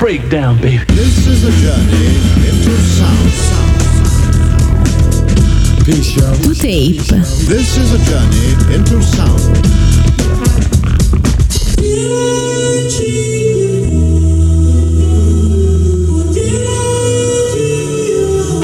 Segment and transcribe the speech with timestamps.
[0.00, 0.82] breakdown, baby.
[0.94, 2.16] This is a journey
[2.48, 3.30] into sound.
[5.84, 7.02] To tape.
[7.46, 9.40] This is a journey into sound.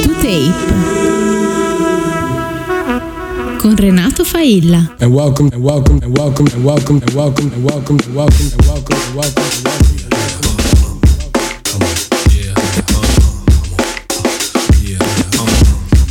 [0.03, 0.54] To tape.
[3.61, 4.94] Con Renato Failla.
[5.00, 8.66] and welcome and welcome and welcome and welcome and welcome and welcome and welcome and
[8.66, 9.75] welcome and welcome and welcome.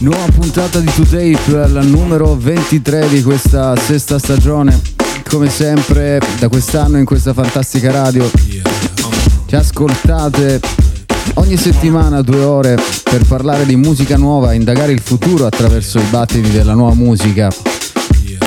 [0.06, 4.80] Nuova puntata di 2Tape, la numero 23 di questa sesta stagione.
[5.28, 8.30] Come sempre, da quest'anno in questa fantastica radio,
[9.48, 10.60] ci ascoltate
[11.34, 16.52] ogni settimana due ore per parlare di musica nuova, indagare il futuro attraverso i battiti
[16.52, 17.50] della nuova musica.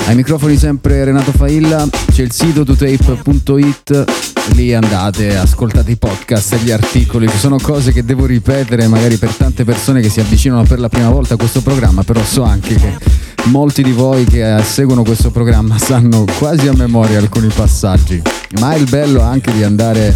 [0.05, 6.57] Ai microfoni sempre Renato Failla, c'è il sito 2tape.it, lì andate, ascoltate i podcast e
[6.57, 10.63] gli articoli, ci sono cose che devo ripetere magari per tante persone che si avvicinano
[10.63, 12.97] per la prima volta a questo programma, però so anche che
[13.45, 18.21] molti di voi che eh, seguono questo programma sanno quasi a memoria alcuni passaggi,
[18.59, 20.15] ma è il bello anche di andare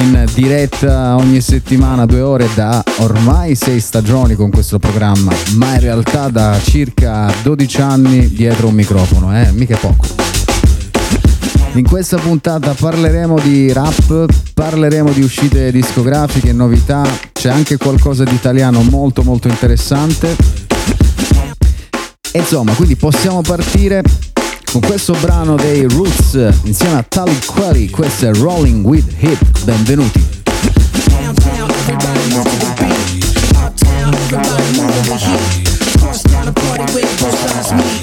[0.00, 5.80] in diretta ogni settimana due ore da ormai sei stagioni con questo programma, ma in
[5.80, 10.45] realtà da circa 12 anni dietro un microfono, eh, mica poco.
[11.76, 14.24] In questa puntata parleremo di rap,
[14.54, 20.34] parleremo di uscite discografiche, novità, c'è anche qualcosa di italiano molto molto interessante.
[22.32, 24.02] E insomma, quindi possiamo partire
[24.72, 30.24] con questo brano dei Roots insieme a Talib Kweli, questo è Rolling with Hip, benvenuti.
[31.08, 33.24] Downtown, everybody move to the beat.
[33.54, 35.98] Uptown, everybody move to the heat.
[35.98, 37.95] Cross down the party where both sides meet.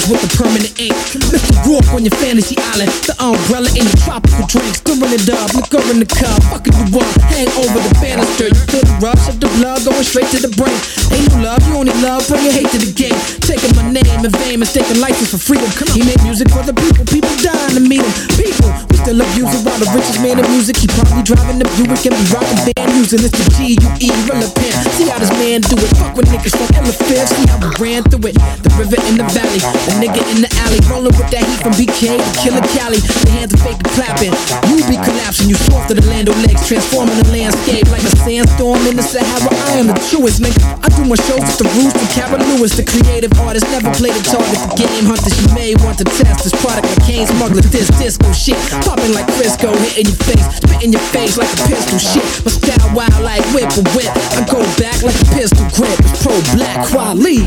[0.00, 1.11] With the permanent ink.
[1.32, 1.56] Mr.
[1.64, 2.92] Rourke on your fantasy island.
[3.08, 4.84] The umbrella in your tropical drinks.
[4.84, 6.36] Stirring it up, liquor in the cup.
[6.52, 8.52] Fucking you up, hang over the banister.
[8.52, 10.76] You feel the rush of the blood going straight to the brain.
[11.16, 13.16] Ain't no love, you only love, bring your hate to the game.
[13.40, 15.68] Taking my name in vain, mistaking license for freedom.
[15.96, 18.12] He made music for the people, people dying to meet him.
[18.36, 20.76] People, we still abuse it while the richest man in music.
[20.76, 24.08] He probably driving the Buick and be rocking van using this the G U E
[24.28, 24.74] relevant.
[25.00, 25.88] See how this man do it.
[25.96, 27.24] Fuck with niggas from Elephant.
[27.32, 28.36] See how we ran through it.
[28.60, 31.74] The river in the valley, the nigga in the alley, rolling with that heat from
[31.78, 32.98] BK to Killer Cali.
[32.98, 34.34] The hands are fake to clapping.
[34.66, 38.12] You be collapsing, you soft to the land of legs, transforming the landscape like a
[38.26, 39.50] sandstorm in the Sahara.
[39.70, 40.58] I am the truest, nigga.
[40.82, 43.66] I do my shows with the roots from Cara Lewis, the creative artist.
[43.70, 44.58] Never played a target.
[44.74, 47.62] The game hunters, you may want to test this product like Kane smuggler.
[47.62, 51.98] This disco shit, popping like Crisco, hitting your face, spitting your face like a pistol
[52.00, 52.24] shit.
[52.42, 54.10] My style wild like whip and whip.
[54.34, 55.94] I go back like a pistol grip.
[56.02, 57.46] It's pro black quality.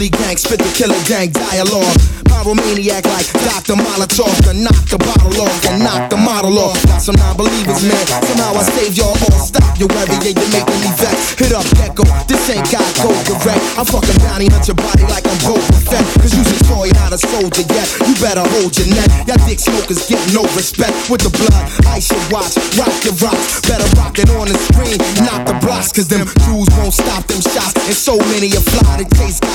[0.00, 1.92] Willie gang spit the killer gang dialogue.
[2.24, 3.76] Pyromaniac like Dr.
[3.76, 6.80] Molotov can knock the bottle off and knock the model off.
[6.88, 8.06] Got some non-believers, man.
[8.24, 9.44] Somehow I saved y'all all.
[9.44, 11.36] Stop your worry, yeah, you're making me vex.
[11.36, 13.60] Hit up Gecko, this ain't got go direct.
[13.76, 16.00] I'm fucking bounty hunt your body like I'm Boba Fett.
[16.24, 17.84] Cause you's a toy, not a soldier yet.
[18.08, 19.28] You better hold your neck.
[19.28, 21.60] Y'all dick smokers get no respect with the blood.
[21.92, 23.60] Ice your watch, rock your rocks.
[23.68, 24.96] Better rock it on the screen,
[25.28, 25.92] not the blocks.
[25.92, 27.76] Cause them crews won't stop them shots.
[27.84, 29.04] And so many are fly, the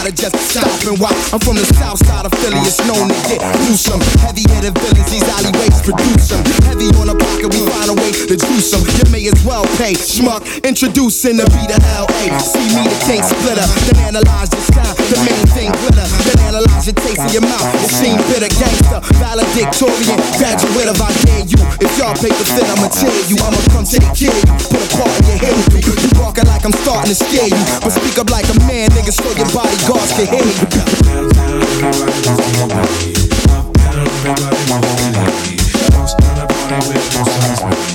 [0.06, 1.00] gotta just stop and.
[1.31, 4.01] I'm from the south side of Philly, it's known to get gruesome.
[4.22, 6.44] Heavy hitter villains, these alleyways produce them.
[6.68, 8.84] Heavy on the pocket, we find a way to juice them.
[9.00, 9.95] You may as well pay.
[9.95, 12.38] Schmuck, introducing the beat of LA.
[12.40, 13.68] See me, the king splitter.
[13.88, 16.07] Then analyze the sound, the main thing glitter.
[16.27, 17.68] Then analyze your taste in your mouth.
[17.83, 21.60] It seem bitter, gangster, valedictorian, graduate of I dare you.
[21.80, 23.38] If y'all pay the fit, I'ma tear you.
[23.44, 24.56] I'ma come take care you.
[24.69, 25.56] Put a part in your head.
[25.86, 27.63] You, walking like I'm starting to scare you.
[27.81, 30.75] But speak up like a man, niggas, so your bodyguards can Hey.
[36.66, 37.94] Down,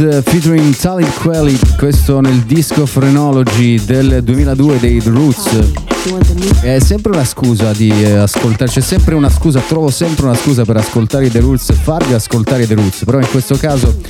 [0.00, 6.60] featuring Talib Kweli, questo nel disco Phrenology del 2002 dei The Roots.
[6.62, 10.64] È sempre una scusa di eh, ascoltare, c'è sempre una scusa, trovo sempre una scusa
[10.64, 14.00] per ascoltare i The Roots, farvi ascoltare i The Roots, però in questo caso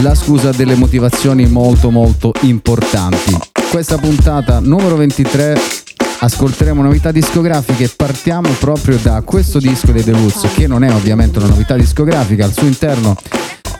[0.00, 3.36] la scusa delle motivazioni molto molto importanti.
[3.70, 5.60] Questa puntata numero 23
[6.18, 11.38] ascolteremo novità discografiche partiamo proprio da questo disco dei The Roots che non è ovviamente
[11.38, 13.16] una novità discografica al suo interno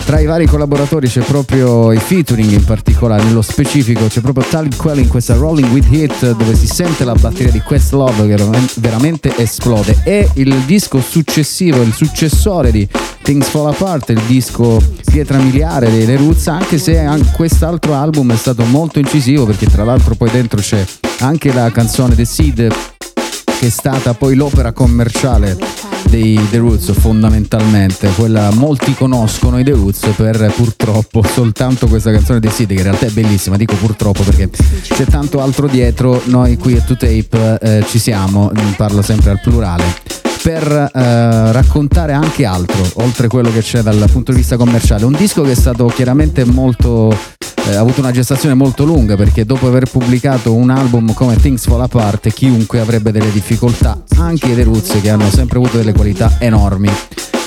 [0.07, 4.77] tra i vari collaboratori c'è proprio i featuring in particolare, nello specifico c'è proprio Talib
[4.77, 8.45] Quell in questa Rolling With Hit dove si sente la batteria di Questlove che
[8.77, 10.03] veramente esplode.
[10.05, 12.87] E il disco successivo, il successore di
[13.21, 18.37] Things Fall Apart, il disco pietra miliare dei The Roots, anche se quest'altro album è
[18.37, 20.85] stato molto incisivo perché tra l'altro poi dentro c'è
[21.19, 22.75] anche la canzone The Seed
[23.59, 25.57] che è stata poi l'opera commerciale
[26.09, 32.41] dei The Roots fondamentalmente, quella molti conoscono i The Roots per purtroppo soltanto questa canzone
[32.41, 34.49] dei Sid che in realtà è bellissima, dico purtroppo perché
[34.83, 39.85] c'è tanto altro dietro, noi qui a 2Tape eh, ci siamo, parlo sempre al plurale
[40.43, 45.05] per eh, raccontare anche altro, oltre quello che c'è dal punto di vista commerciale.
[45.05, 47.13] Un disco che è stato chiaramente molto
[47.67, 51.65] eh, ha avuto una gestazione molto lunga perché dopo aver pubblicato un album come Things
[51.65, 55.93] Fall Apart chiunque avrebbe delle difficoltà, anche i The Roots che hanno sempre avuto delle
[55.93, 56.91] qualità enormi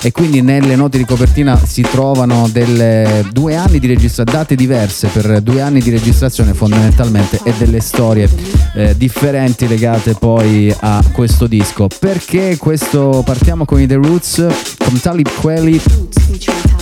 [0.01, 5.07] e quindi nelle note di copertina si trovano delle due anni di registrazione, date diverse
[5.07, 8.29] per due anni di registrazione fondamentalmente e delle storie
[8.75, 11.87] eh, differenti legate poi a questo disco.
[11.99, 14.45] Perché questo partiamo con i The Roots,
[14.77, 15.81] con Talib Kweli,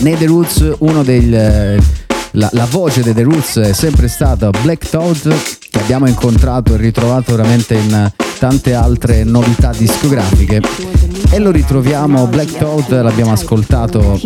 [0.01, 1.29] nei The Roots uno dei
[2.37, 5.35] la, la, voce dei The Roots è sempre stata Black Toad,
[5.71, 10.61] che abbiamo incontrato e ritrovato veramente in tante altre novità discografiche.
[11.31, 14.19] E lo ritroviamo, Black Toad l'abbiamo ascoltato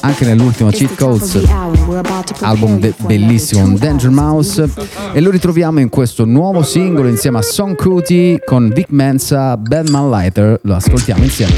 [0.00, 1.42] anche nell'ultimo Cheat Codes,
[2.40, 4.68] album de- bellissimo, Danger Mouse,
[5.12, 10.10] e lo ritroviamo in questo nuovo singolo insieme a Son Cootie con Vic Mensa, Badman
[10.10, 11.56] Lighter, lo ascoltiamo insieme.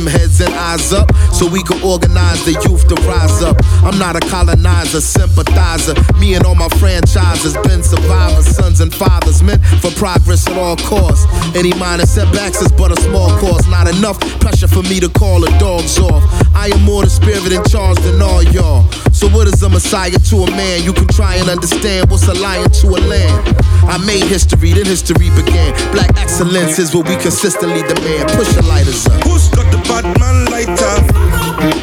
[0.00, 3.56] Them heads and eyes up so we can organize the youth to rise up.
[3.84, 5.94] I'm not a colonizer, sympathizer.
[6.18, 10.76] Me and all my franchises been survivors, sons and fathers, meant for progress at all
[10.76, 11.26] costs.
[11.56, 15.40] Any minor setbacks is but a small cost, not enough pressure for me to call
[15.40, 16.22] the dogs off.
[16.54, 18.84] I am more the spirit in charge than all y'all.
[19.20, 20.82] So what is a messiah to a man?
[20.82, 23.54] You can try and understand what's a lion to a lamb.
[23.84, 25.74] I made history, then history began.
[25.92, 28.30] Black excellence is what we consistently demand.
[28.30, 29.22] Push the lighters up.
[29.24, 31.79] Who's got the Batman lighter?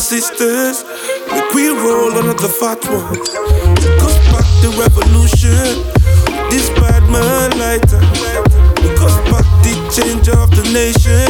[0.00, 0.82] Sisters,
[1.30, 3.12] make we roll another fat one.
[3.76, 5.84] Because back the revolution,
[6.50, 8.00] this bad man lighter.
[8.80, 11.29] Because back the change of the nation,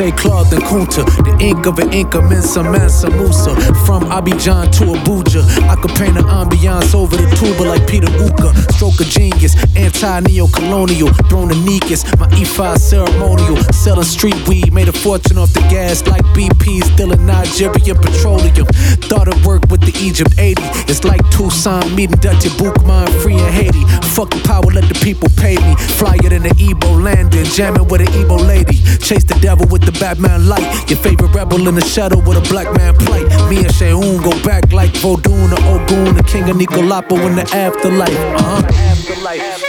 [0.00, 1.04] Kente, Claude, and Kunta.
[1.24, 3.54] The ink of an Inca, Mensa, Mansa, Musa.
[3.84, 5.42] From Abidjan to Abuja.
[5.68, 8.54] I could paint an ambiance over the tuba like Peter Uka.
[8.72, 11.08] Stroke of genius, anti-neo-colonial.
[11.28, 13.56] Bronicus, my E5 ceremonial.
[13.72, 16.82] Selling street weed, made a fortune off the gas like BP.
[16.94, 18.66] Still in Nigerian petroleum.
[19.08, 20.62] Thought it worked with the Egypt 80.
[20.88, 23.84] It's like Tucson meeting Dutch Bookman, free in Haiti.
[24.16, 25.74] Fuck the power, let the people pay me.
[25.98, 28.80] Flyer than the Ebo landing, jamming with an Ebo lady.
[29.00, 30.90] Chase the devil with the Batman light.
[30.90, 33.26] Your favorite rebel in the shadow with a black man plight.
[33.48, 37.42] Me and Sheun go back like Vodun or Ogun, the king of Nicolapo in the
[37.54, 38.16] afterlife.
[38.16, 38.68] Uh huh.
[38.72, 39.59] Afterlife.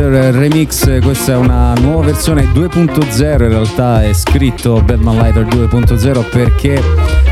[0.00, 6.30] Lighter Remix, questa è una nuova versione 2.0, in realtà è scritto Batman Lighter 2.0
[6.30, 6.82] perché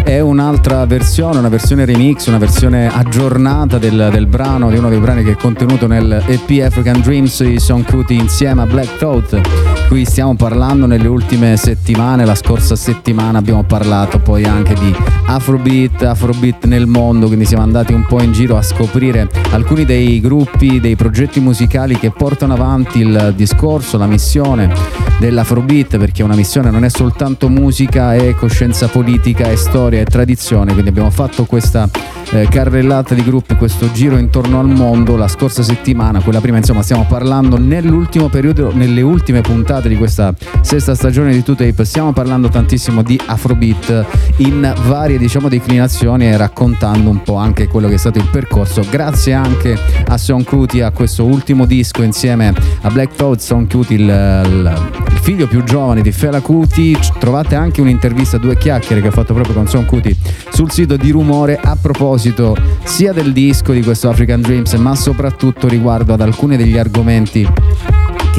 [0.04, 4.98] è un'altra versione, una versione remix, una versione aggiornata del, del brano, di uno dei
[4.98, 9.77] brani che è contenuto nel EP African Dreams, i Song Cutie insieme a Black Thought.
[9.88, 16.02] Qui stiamo parlando nelle ultime settimane, la scorsa settimana abbiamo parlato poi anche di Afrobeat,
[16.02, 20.78] Afrobeat nel mondo, quindi siamo andati un po' in giro a scoprire alcuni dei gruppi,
[20.78, 24.71] dei progetti musicali che portano avanti il discorso, la missione
[25.18, 30.73] dell'Afrobeat, perché una missione non è soltanto musica, è coscienza politica, è storia, è tradizione,
[30.73, 31.88] quindi abbiamo fatto questa
[32.30, 36.83] eh, carrellata di gruppi, questo giro intorno al mondo la scorsa settimana, quella prima insomma
[36.83, 42.49] stiamo parlando nell'ultimo periodo, nelle ultime puntate di questa sesta stagione di 2Tape, stiamo parlando
[42.49, 44.06] tantissimo di Afrobeat
[44.38, 48.85] in varie diciamo declinazioni e raccontando un po' anche quello che è stato il percorso,
[48.90, 53.97] grazie anche a Sean Cutie, a questo ultimo disco insieme a Black Thought, Sean Cutie
[53.97, 59.12] il, il, figlio più giovane di Fela Cutie, trovate anche un'intervista due chiacchiere che ha
[59.12, 60.16] fatto proprio con Sean Cutie
[60.50, 65.68] sul sito di Rumore a proposito sia del disco di questo African Dreams ma soprattutto
[65.68, 67.47] riguardo ad alcuni degli argomenti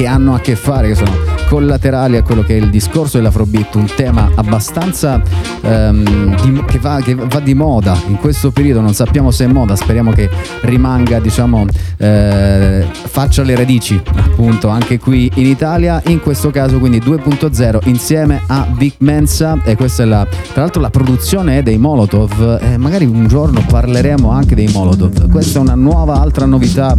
[0.00, 1.12] che hanno a che fare, che sono
[1.46, 5.20] collaterali a quello che è il discorso dell'Afrobeat, un tema abbastanza
[5.60, 9.46] ehm, di, che, va, che, va, di moda in questo periodo, non sappiamo se è
[9.46, 10.30] moda, speriamo che
[10.62, 11.66] rimanga, diciamo,
[11.98, 18.40] eh, faccia le radici appunto anche qui in Italia, in questo caso quindi 2.0 insieme
[18.46, 19.60] a Big Mensa.
[19.64, 23.62] E questa è la, tra l'altro la produzione è dei Molotov, eh, magari un giorno
[23.68, 26.96] parleremo anche dei Molotov, questa è una nuova altra novità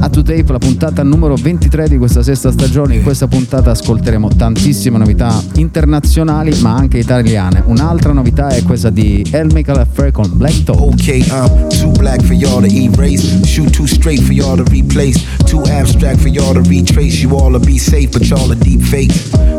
[0.00, 2.96] a To Tape, la puntata numero 23 di questa sesta stagione.
[2.96, 7.62] In questa puntata ascolteremo tantissime novità internazionali ma anche italiane.
[7.66, 10.76] Un'altra novità è questa di El Michael Affair con Black Toe.
[10.94, 13.44] Okay, I'm too black for y'all to erase.
[13.44, 15.20] Shoot too straight for y'all to replace.
[15.44, 17.22] Too abstract for y'all to retrace.
[17.22, 19.12] You all to be safe, but y'all are deep fake.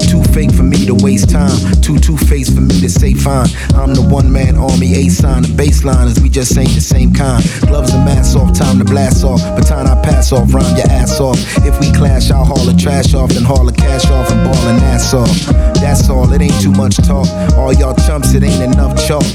[0.10, 1.56] Too fake for me to waste time.
[1.82, 3.48] Too two faced for me to say fine.
[3.76, 5.44] I'm the one man army, A sign.
[5.44, 7.44] The baseline is we just ain't the same kind.
[7.62, 9.42] Gloves and masks off, time to blast off.
[9.56, 11.38] Baton I pass off, rhyme your ass off.
[11.66, 14.68] If we clash, I'll haul the trash off, then haul the cash off and ball
[14.68, 15.30] and ass off.
[15.82, 17.28] That's all, it ain't too much talk.
[17.58, 19.26] All y'all chumps, it ain't enough chalk.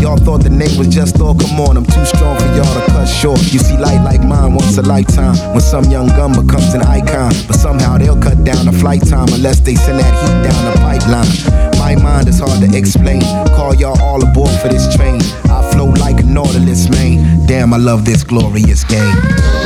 [0.00, 2.84] Y'all thought the name was just all, come on, I'm too strong for y'all to
[2.92, 3.40] cut short.
[3.52, 5.36] You see, light like mine once a lifetime.
[5.52, 9.28] When some young gun becomes an icon, but somehow they'll cut down the flight time
[9.32, 11.74] unless they send that heat down the pipeline.
[11.78, 13.22] My mind is hard to explain.
[13.56, 15.20] Call y'all all aboard for this train.
[15.50, 17.46] I flow like a Nautilus, man.
[17.46, 19.63] Damn, I love this glorious game.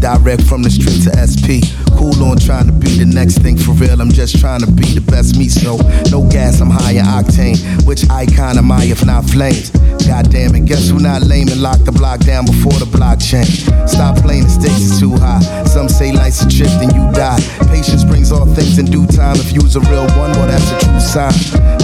[0.00, 1.60] Direct from the street to SP.
[1.92, 4.00] Cool on trying to be the next thing for real.
[4.00, 5.48] I'm just trying to be the best me.
[5.48, 5.76] So
[6.08, 7.60] no gas, I'm high in octane.
[7.84, 9.68] Which icon am I if not flames?
[10.08, 13.44] Goddamn it, guess who not lame and locked the block down before the blockchain?
[13.86, 15.44] Stop playing, the stakes is too high.
[15.68, 17.38] Some say life's a trip, then you die.
[17.68, 19.36] Patience brings all things in due time.
[19.36, 21.36] If you's a real one, well that's a true sign.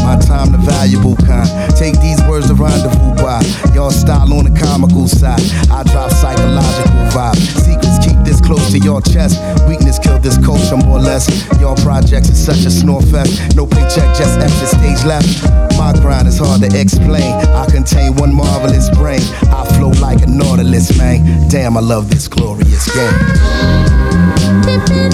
[0.08, 1.44] My time, the valuable kind.
[1.76, 3.44] Take these words to rendezvous by.
[3.74, 5.44] Y'all style on the comical side.
[5.68, 7.65] I drop psychological vibe.
[8.26, 9.38] This close to your chest.
[9.68, 11.28] Weakness killed this culture more or less.
[11.60, 13.56] Y'all projects is such a snore fest.
[13.56, 15.44] No paycheck, just exit stage left.
[15.78, 17.32] My grind is hard to explain.
[17.54, 19.20] I contain one marvelous brain.
[19.48, 21.48] I flow like a nautilus, man.
[21.48, 23.14] Damn, I love this glorious game.
[24.66, 25.06] Affair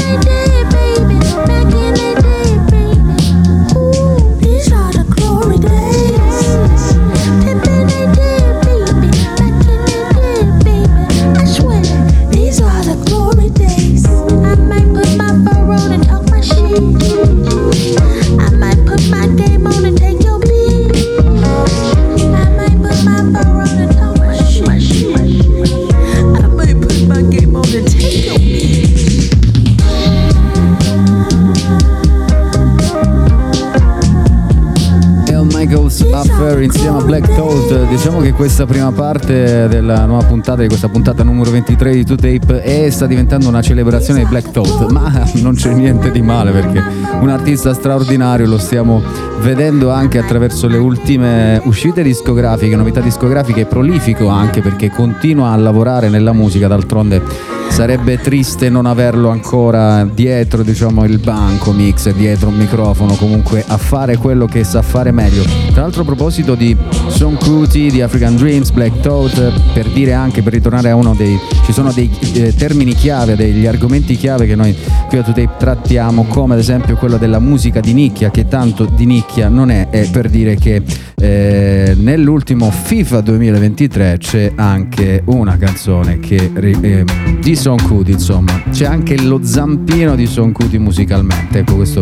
[37.92, 42.62] Diciamo che questa prima parte della nuova puntata, di questa puntata numero 23 di 2Tape,
[42.62, 46.82] è, sta diventando una celebrazione di Black Toad, ma non c'è niente di male perché
[47.20, 49.02] un artista straordinario lo stiamo
[49.42, 56.08] vedendo anche attraverso le ultime uscite discografiche, novità discografiche, prolifico anche perché continua a lavorare
[56.08, 57.20] nella musica, d'altronde
[57.72, 63.78] sarebbe triste non averlo ancora dietro diciamo il banco mix, dietro un microfono, comunque a
[63.78, 65.42] fare quello che sa fare meglio.
[65.72, 66.76] Tra l'altro a proposito di
[67.08, 71.38] Son Cruti, di African Dreams, Black Toad, per dire anche, per ritornare a uno dei...
[71.64, 74.76] ci sono dei eh, termini chiave, degli argomenti chiave che noi
[75.08, 79.06] qui a Today trattiamo, come ad esempio quello della musica di nicchia, che tanto di
[79.06, 80.82] nicchia non è, è per dire che
[81.22, 87.04] eh, nell'ultimo FIFA 2023 c'è anche una canzone che, eh,
[87.40, 92.00] di Son Kuti, insomma, c'è anche lo zampino di Son Kuti musicalmente, ecco questo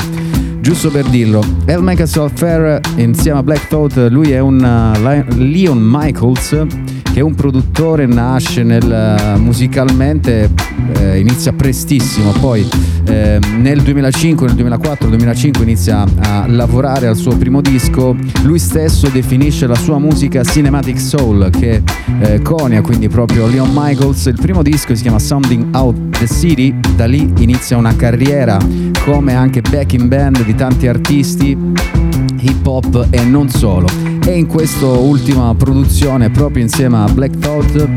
[0.60, 1.44] giusto per dirlo.
[1.66, 6.66] El Michael Fair insieme a Black Thought, lui è un uh, Leon Michaels
[7.12, 10.48] che è un produttore, nasce nel, musicalmente,
[10.94, 12.66] eh, inizia prestissimo, poi
[13.06, 19.08] eh, nel 2005, nel 2004, 2005 inizia a lavorare al suo primo disco, lui stesso
[19.08, 21.82] definisce la sua musica Cinematic Soul che
[22.20, 26.74] eh, conia quindi proprio Leon Michaels, il primo disco si chiama Sounding Out the City,
[26.96, 28.58] da lì inizia una carriera
[29.04, 31.56] come anche backing band di tanti artisti
[32.40, 33.86] hip hop e non solo.
[34.24, 37.88] E in questa ultima produzione, proprio insieme a Black Thought,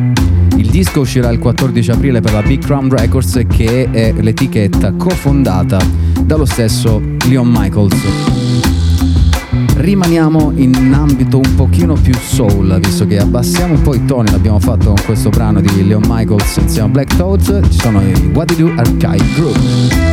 [0.64, 5.78] il disco uscirà il 14 aprile per la Big Crown Records, che è l'etichetta cofondata
[6.22, 7.96] dallo stesso Leon Michaels.
[9.76, 14.60] Rimaniamo in ambito un pochino più soul, visto che abbassiamo un po' i toni, l'abbiamo
[14.60, 18.56] fatto con questo brano di Leon Michaels insieme a Black Thought, ci sono i What
[18.56, 20.13] Do You Archive Group.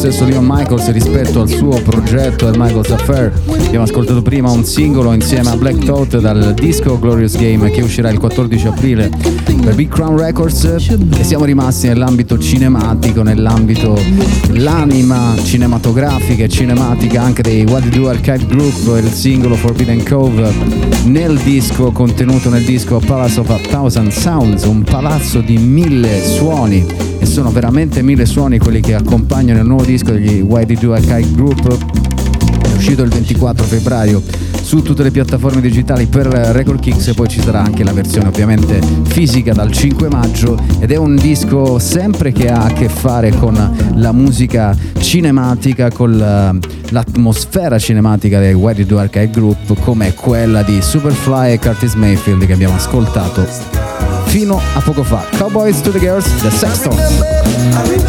[0.00, 3.30] Stesso Leon Michaels rispetto al suo progetto del Michaels Affair.
[3.66, 8.08] Abbiamo ascoltato prima un singolo insieme a Black Thought dal disco Glorious Game che uscirà
[8.08, 9.10] il 14 aprile
[9.62, 14.00] per Big Crown Records e siamo rimasti nell'ambito cinematico, nell'ambito
[14.52, 20.50] l'anima cinematografica e cinematica anche dei What Do Archive Group, il singolo Forbidden Cove
[21.04, 27.09] nel disco contenuto nel disco Palace of a Thousand Sounds, un palazzo di mille suoni
[27.20, 30.92] e sono veramente mille suoni quelli che accompagnano il nuovo disco degli Why Did You
[30.92, 32.08] Archive Group
[32.80, 34.22] uscito il 24 febbraio
[34.62, 37.08] su tutte le piattaforme digitali per Record Kicks.
[37.08, 40.58] E poi ci sarà anche la versione ovviamente fisica dal 5 maggio.
[40.78, 43.54] Ed è un disco sempre che ha a che fare con
[43.94, 46.56] la musica cinematica, con la-
[46.88, 52.52] l'atmosfera cinematica dei Why Did Archive Group come quella di Superfly e Curtis Mayfield che
[52.54, 53.79] abbiamo ascoltato
[54.30, 55.26] fino a poco fa.
[55.36, 57.20] Cowboys to the Girls, The Sextons.
[57.74, 58.00] I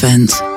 [0.00, 0.47] vent.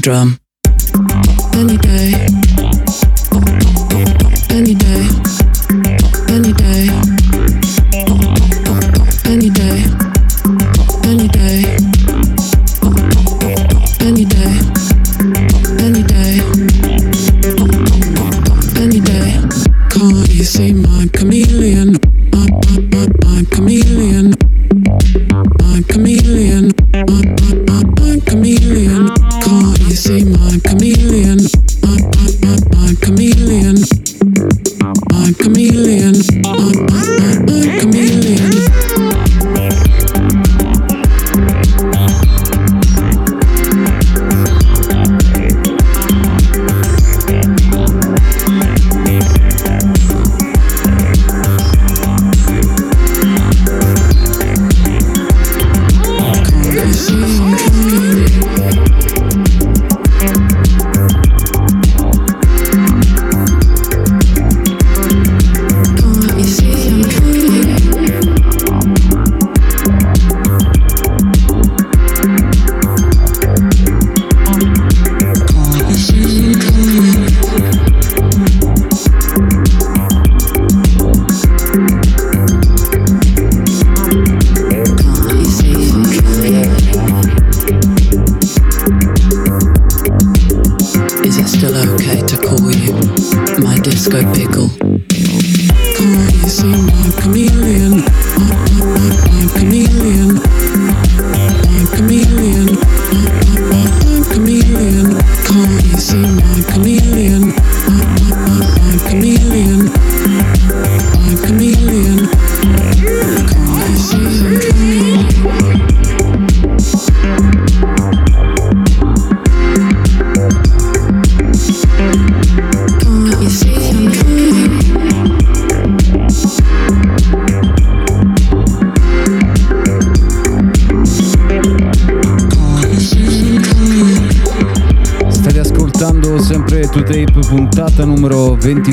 [0.00, 0.39] Drum.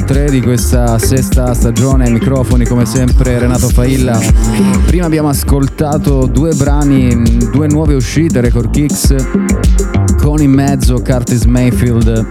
[0.08, 4.18] 3 di questa sesta stagione ai microfoni come sempre Renato Failla.
[4.86, 9.16] Prima abbiamo ascoltato due brani, due nuove uscite, Record Kicks
[10.22, 12.28] con in mezzo Curtis Mayfield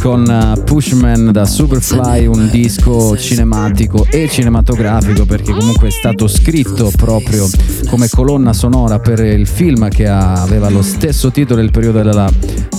[0.00, 6.90] con uh, Pushman da Superfly, un disco cinematico e cinematografico perché comunque è stato scritto
[6.96, 7.46] proprio
[7.88, 12.30] come colonna sonora per il film che aveva lo stesso titolo Il periodo della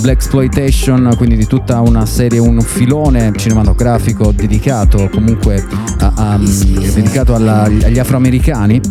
[0.02, 5.66] Black Exploitation, quindi di tutta una serie, un filone cinematografico dedicato comunque
[6.00, 8.89] a, a, um, dedicato alla, agli afroamericani.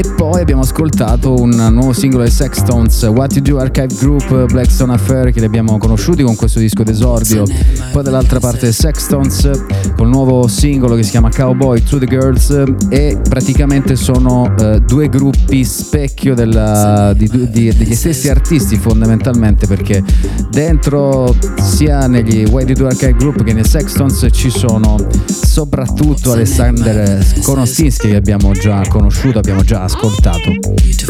[0.00, 4.94] E poi abbiamo ascoltato un nuovo singolo dei Sextons, What You Do Archive Group, Blackstone
[4.94, 7.44] Affair, che li abbiamo conosciuti con questo disco d'esordio.
[7.92, 9.50] Poi dall'altra parte Sextons,
[9.94, 12.48] col nuovo singolo che si chiama Cowboy to the Girls,
[12.88, 20.02] e praticamente sono eh, due gruppi specchio della- di- di- degli stessi artisti fondamentalmente, perché
[20.50, 27.24] dentro sia negli What You Do Archive Group che nei Sextons ci sono soprattutto Alexander
[27.42, 30.50] Konostinski che abbiamo già conosciuto, abbiamo già ascoltato.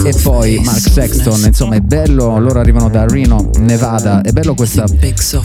[0.05, 4.85] E poi Mark Sexton, insomma è bello, loro arrivano da Reno, Nevada, è bello questa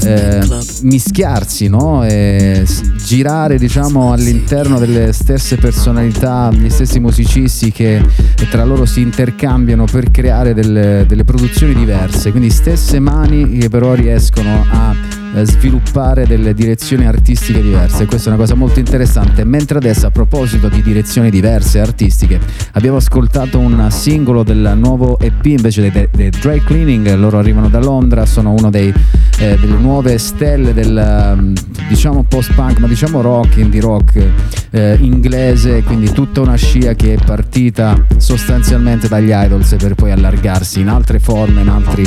[0.02, 0.48] eh,
[0.84, 2.06] mischiarsi, no?
[2.06, 2.66] E
[3.04, 8.02] girare diciamo all'interno delle stesse personalità, gli stessi musicisti che
[8.50, 13.85] tra loro si intercambiano per creare delle, delle produzioni diverse, quindi stesse mani che però
[13.94, 14.96] riescono a
[15.44, 18.06] sviluppare delle direzioni artistiche diverse.
[18.06, 19.44] Questa è una cosa molto interessante.
[19.44, 22.40] Mentre adesso, a proposito di direzioni diverse artistiche,
[22.74, 27.14] abbiamo ascoltato un singolo del nuovo EP invece dei, dei, Dry Cleaning.
[27.16, 28.94] Loro arrivano da Londra, sono uno dei,
[29.40, 31.54] eh, delle nuove stelle del um,
[31.88, 34.26] diciamo post-punk, ma diciamo rock, indie rock
[34.72, 35.84] eh, inglese.
[35.84, 41.20] Quindi tutta una scia che è partita sostanzialmente dagli idols per poi allargarsi in altre
[41.20, 42.04] forme, in altri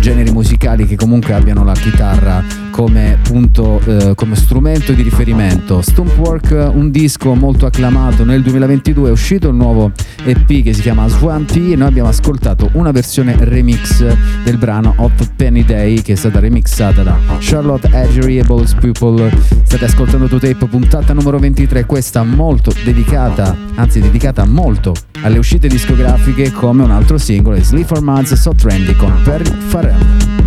[0.00, 2.42] generi musicali che comunque abbiano la chitarra
[2.72, 5.82] come punto, eh, come strumento di riferimento.
[5.82, 9.92] Stumpwork, un disco molto acclamato nel 2022, è uscito il nuovo
[10.24, 14.04] EP che si chiama Swampy e noi abbiamo ascoltato una versione remix
[14.42, 19.30] del brano Hot Penny Day che è stata remixata da Charlotte Edgery e Balls People.
[19.64, 25.68] State ascoltando To Tape puntata numero 23, questa molto dedicata, anzi dedicata molto alle uscite
[25.68, 30.41] discografiche come un altro singolo, Sleep for Months So Trendy con Perry Farrell.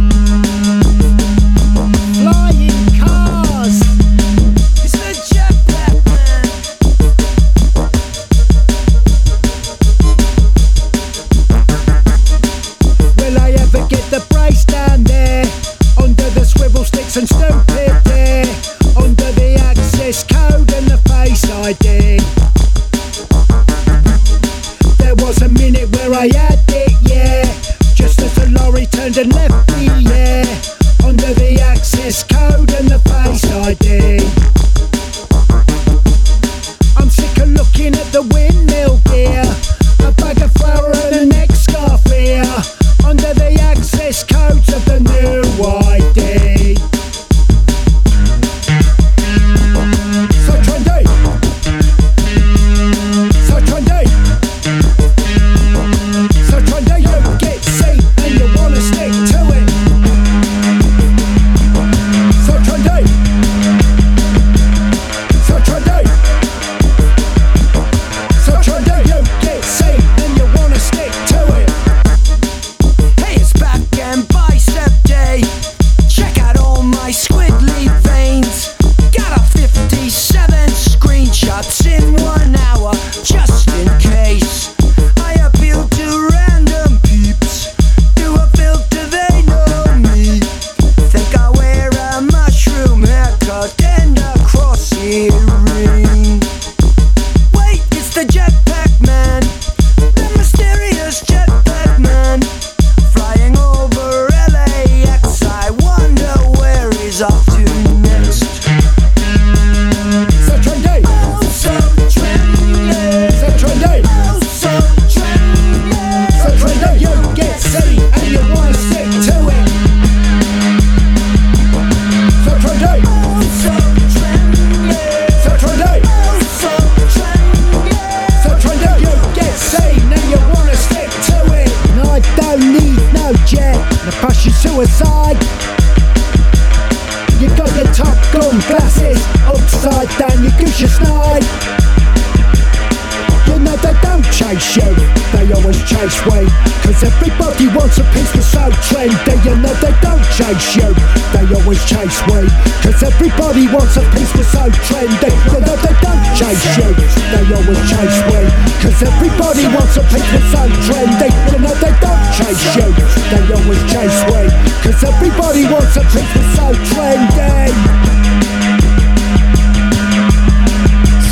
[146.05, 146.45] Chase we.
[146.85, 149.35] Cause everybody wants a piece of so trendy.
[149.45, 150.93] You know they don't chase you,
[151.33, 152.45] they always chase we.
[152.85, 155.33] Cause everybody wants a piece of so trendy.
[155.49, 156.93] You know they don't chase you,
[157.33, 158.41] they always chase we.
[158.85, 161.29] Cause everybody wants a piece of so trendy.
[161.49, 162.87] You know they don't chase you,
[163.33, 164.45] they always chase we.
[164.85, 168.44] Cause everybody wants a piece of so trendy.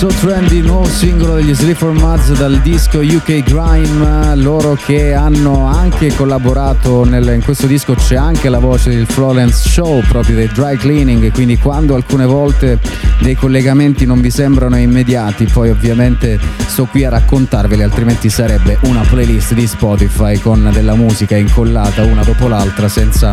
[0.04, 6.14] So Trendy, nuovo singolo degli Sleaford Muds dal disco UK Grime, loro che hanno anche
[6.14, 10.76] collaborato nel, in questo disco c'è anche la voce del Florence Show proprio del dry
[10.76, 12.80] cleaning, quindi quando alcune volte
[13.22, 19.06] dei collegamenti non vi sembrano immediati, poi ovviamente sto qui a raccontarveli, altrimenti sarebbe una
[19.10, 23.32] playlist di Spotify con della musica incollata una dopo l'altra senza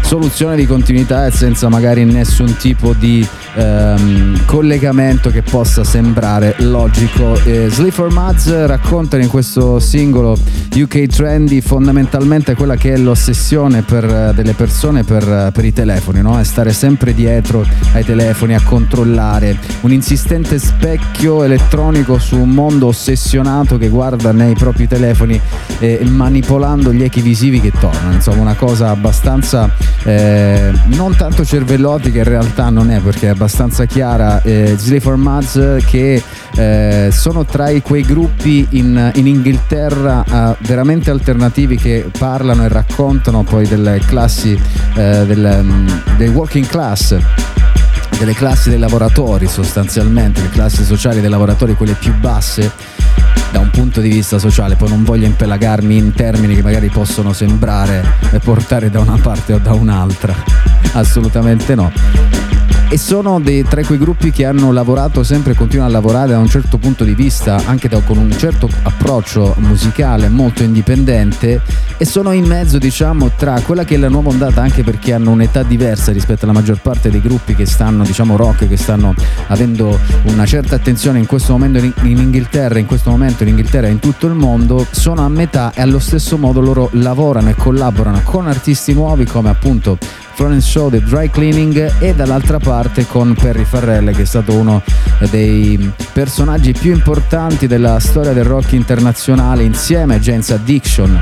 [0.00, 6.04] soluzione di continuità e senza magari nessun tipo di ehm, collegamento che possa sembrare
[6.58, 7.34] logico.
[7.44, 10.36] Eh, Sleaford Muds raccontano in questo singolo
[10.74, 15.72] UK Trendy fondamentalmente quella che è l'ossessione per eh, delle persone per, eh, per i
[15.72, 16.38] telefoni, no?
[16.38, 22.88] è stare sempre dietro ai telefoni a controllare un insistente specchio elettronico su un mondo
[22.88, 25.40] ossessionato che guarda nei propri telefoni
[25.78, 29.70] eh, manipolando gli echi visivi che tornano, insomma una cosa abbastanza
[30.04, 35.84] eh, non tanto cervellotica in realtà non è perché è abbastanza chiara eh, for Muds
[35.96, 36.22] che
[36.56, 42.68] eh, sono tra i, quei gruppi in, in Inghilterra eh, veramente alternativi che parlano e
[42.68, 45.88] raccontano poi delle classi eh, del, mm,
[46.18, 47.16] dei working class
[48.18, 52.72] delle classi dei lavoratori sostanzialmente, le classi sociali dei lavoratori, quelle più basse
[53.52, 57.32] da un punto di vista sociale, poi non voglio impelagarmi in termini che magari possono
[57.34, 58.02] sembrare
[58.42, 60.34] portare da una parte o da un'altra,
[60.92, 62.55] assolutamente no
[62.88, 66.38] e sono dei, tra quei gruppi che hanno lavorato sempre e continuano a lavorare da
[66.38, 71.60] un certo punto di vista, anche da, con un certo approccio musicale molto indipendente.
[71.96, 75.30] E sono in mezzo diciamo tra quella che è la nuova ondata anche perché hanno
[75.30, 79.14] un'età diversa rispetto alla maggior parte dei gruppi che stanno diciamo rock che stanno
[79.48, 83.88] avendo una certa attenzione in questo momento in, in Inghilterra, in questo momento in Inghilterra
[83.88, 87.54] e in tutto il mondo, sono a metà e allo stesso modo loro lavorano e
[87.54, 89.98] collaborano con artisti nuovi come appunto
[90.36, 94.82] Florence Show The Dry Cleaning e dall'altra parte con Perry Farrell che è stato uno
[95.30, 101.18] dei personaggi più importanti della storia del rock internazionale insieme a James Addiction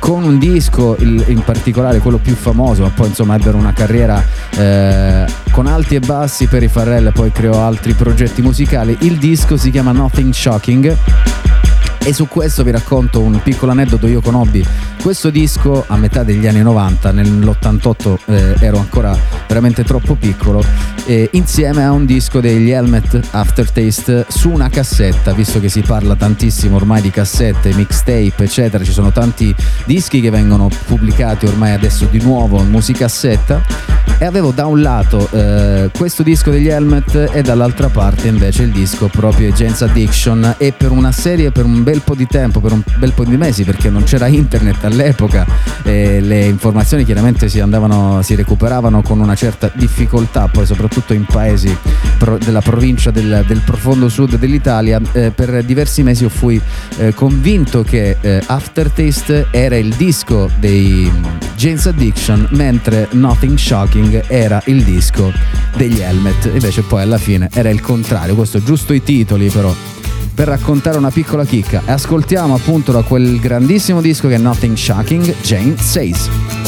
[0.00, 4.20] con un disco in particolare quello più famoso ma poi insomma ebbero una carriera
[4.56, 6.48] eh, con alti e bassi.
[6.48, 8.96] Per i Farrell poi creò altri progetti musicali.
[9.02, 10.96] Il disco si chiama Nothing Shocking
[12.04, 14.64] e su questo vi racconto un piccolo aneddoto, io conobbi.
[15.00, 20.64] Questo disco a metà degli anni 90, nell'88 eh, ero ancora veramente troppo piccolo,
[21.06, 26.14] eh, insieme a un disco degli Helmet Aftertaste su una cassetta, visto che si parla
[26.14, 32.06] tantissimo ormai di cassette, mixtape, eccetera, ci sono tanti dischi che vengono pubblicati ormai adesso
[32.10, 34.00] di nuovo in musicassetta.
[34.18, 38.70] E avevo da un lato eh, questo disco degli Helmet e dall'altra parte invece il
[38.70, 40.54] disco proprio James Addiction.
[40.58, 43.36] E per una serie, per un bel po' di tempo, per un bel po' di
[43.36, 45.46] mesi perché non c'era internet all'epoca
[45.82, 51.24] e le informazioni chiaramente si andavano, si recuperavano con una certa difficoltà, poi soprattutto in
[51.24, 51.76] paesi
[52.18, 56.60] pro, della provincia del, del, profondo sud dell'Italia, eh, per diversi mesi io fui
[56.98, 61.10] eh, convinto che eh, Aftertaste era il disco dei
[61.56, 65.32] James Addiction mentre Nothing Shocking era il disco
[65.76, 69.74] degli Helmet, invece poi alla fine era il contrario, questo giusto i titoli però
[70.34, 74.76] per raccontare una piccola chicca e ascoltiamo appunto da quel grandissimo disco che è Nothing
[74.76, 76.61] Shocking, Jane Says.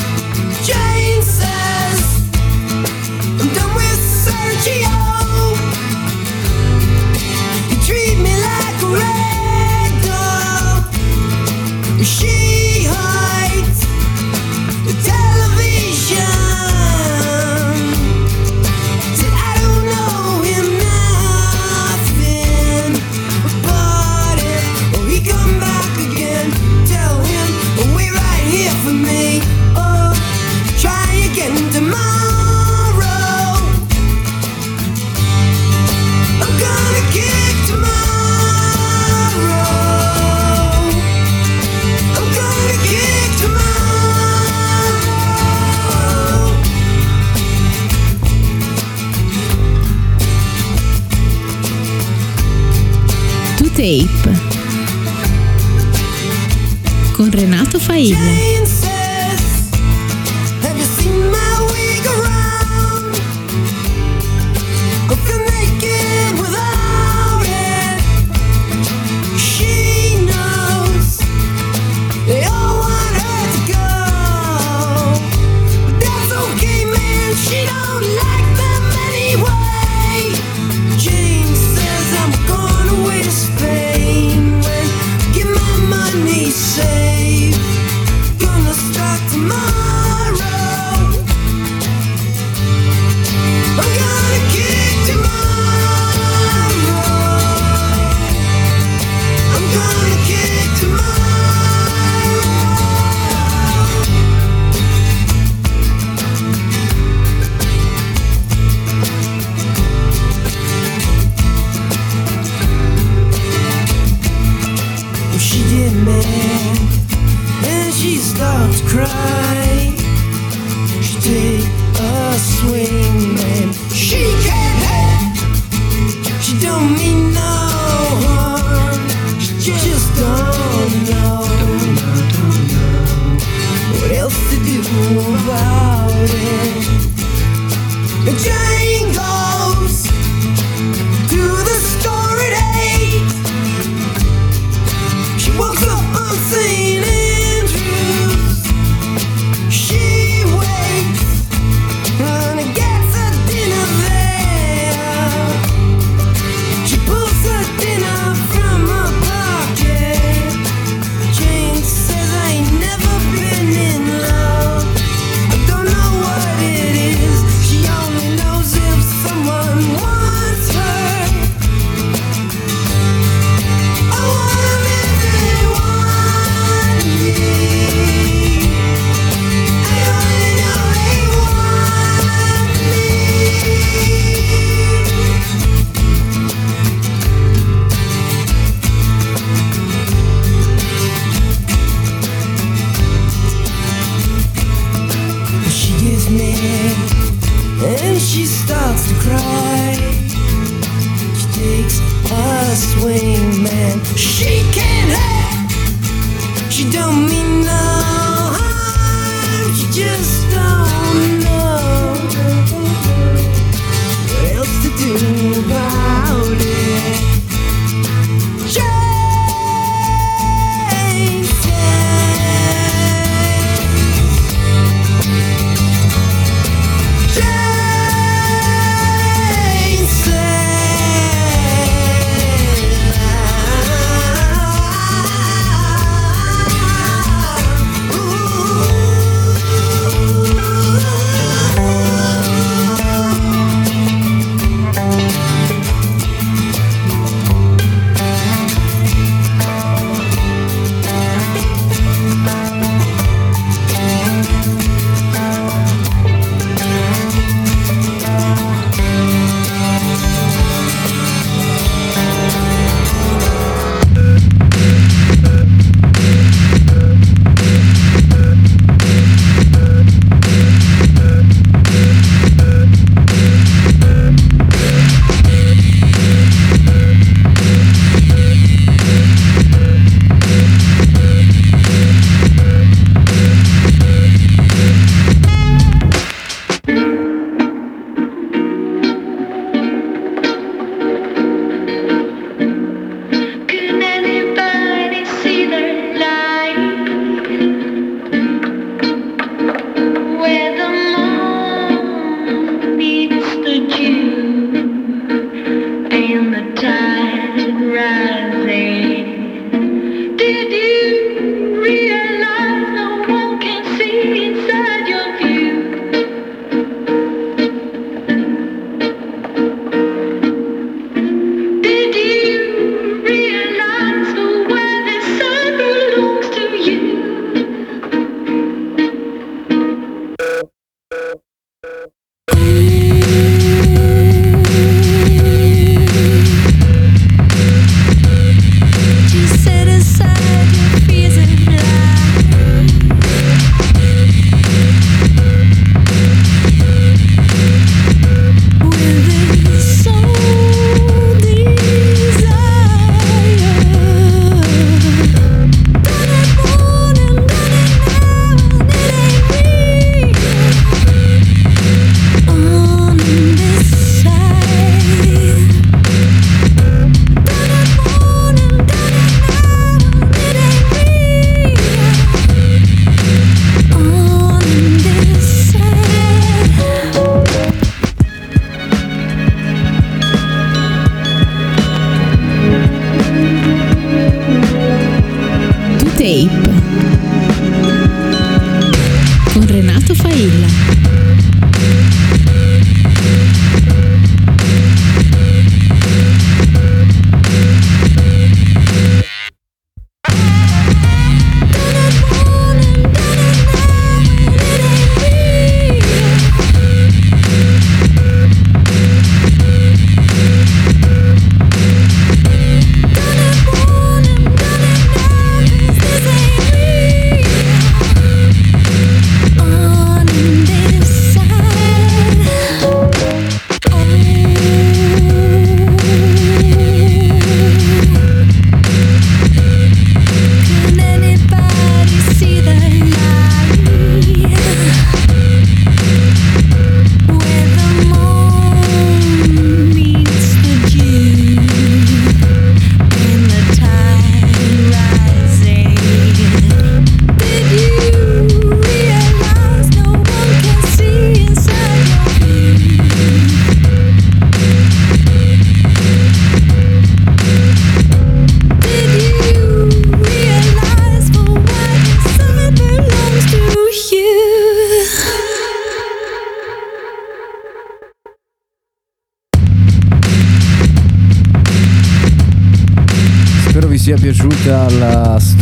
[57.94, 58.53] Renato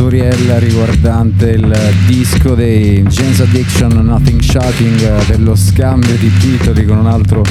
[0.03, 1.72] storiella riguardante il
[2.09, 7.44] disco dei James Addiction Nothing Shocking eh, dello scambio di titoli con un altro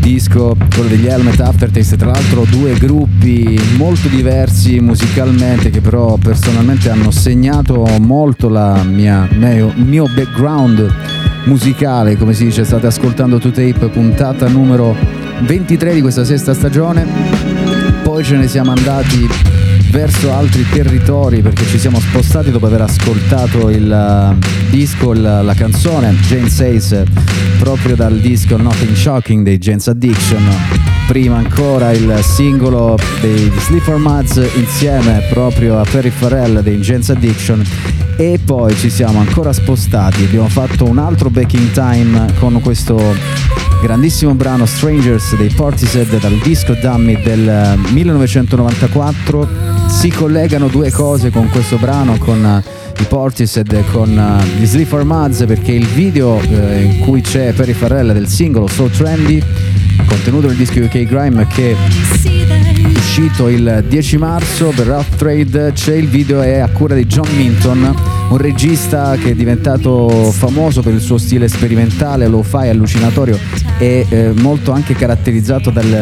[0.00, 6.90] disco, quello degli Helmet Aftertaste, tra l'altro due gruppi molto diversi musicalmente che però personalmente
[6.90, 8.48] hanno segnato molto
[8.84, 10.92] mia, il mio background
[11.44, 14.96] musicale, come si dice, state ascoltando To Tape puntata numero
[15.42, 17.06] 23 di questa sesta stagione,
[18.02, 19.55] poi ce ne siamo andati
[19.90, 25.54] verso altri territori perché ci siamo spostati dopo aver ascoltato il uh, disco, la, la
[25.54, 26.14] canzone.
[26.26, 27.02] Jane Says
[27.58, 30.42] proprio dal disco Nothing Shocking dei Jane's Addiction.
[31.06, 37.64] Prima ancora il singolo dei Sleeper Muds insieme proprio a Perry Farrell dei Jane's Addiction.
[38.16, 43.14] E poi ci siamo ancora spostati, abbiamo fatto un altro backing time con questo
[43.80, 49.48] grandissimo brano Strangers dei Portishead dal disco Dummy del 1994
[49.88, 55.04] si collegano due cose con questo brano con uh, i Portishead con uh, gli Sleeper
[55.04, 59.42] Muds perché il video uh, in cui c'è Perry Farrell del singolo So Trendy
[60.06, 61.76] contenuto nel disco UK Grime che è
[62.94, 67.28] uscito il 10 marzo per Rough Trade c'è il video è a cura di John
[67.36, 74.06] Minton un regista che è diventato famoso per il suo stile sperimentale, lo-fi, allucinatorio e
[74.08, 75.92] eh, molto anche caratterizzato dal,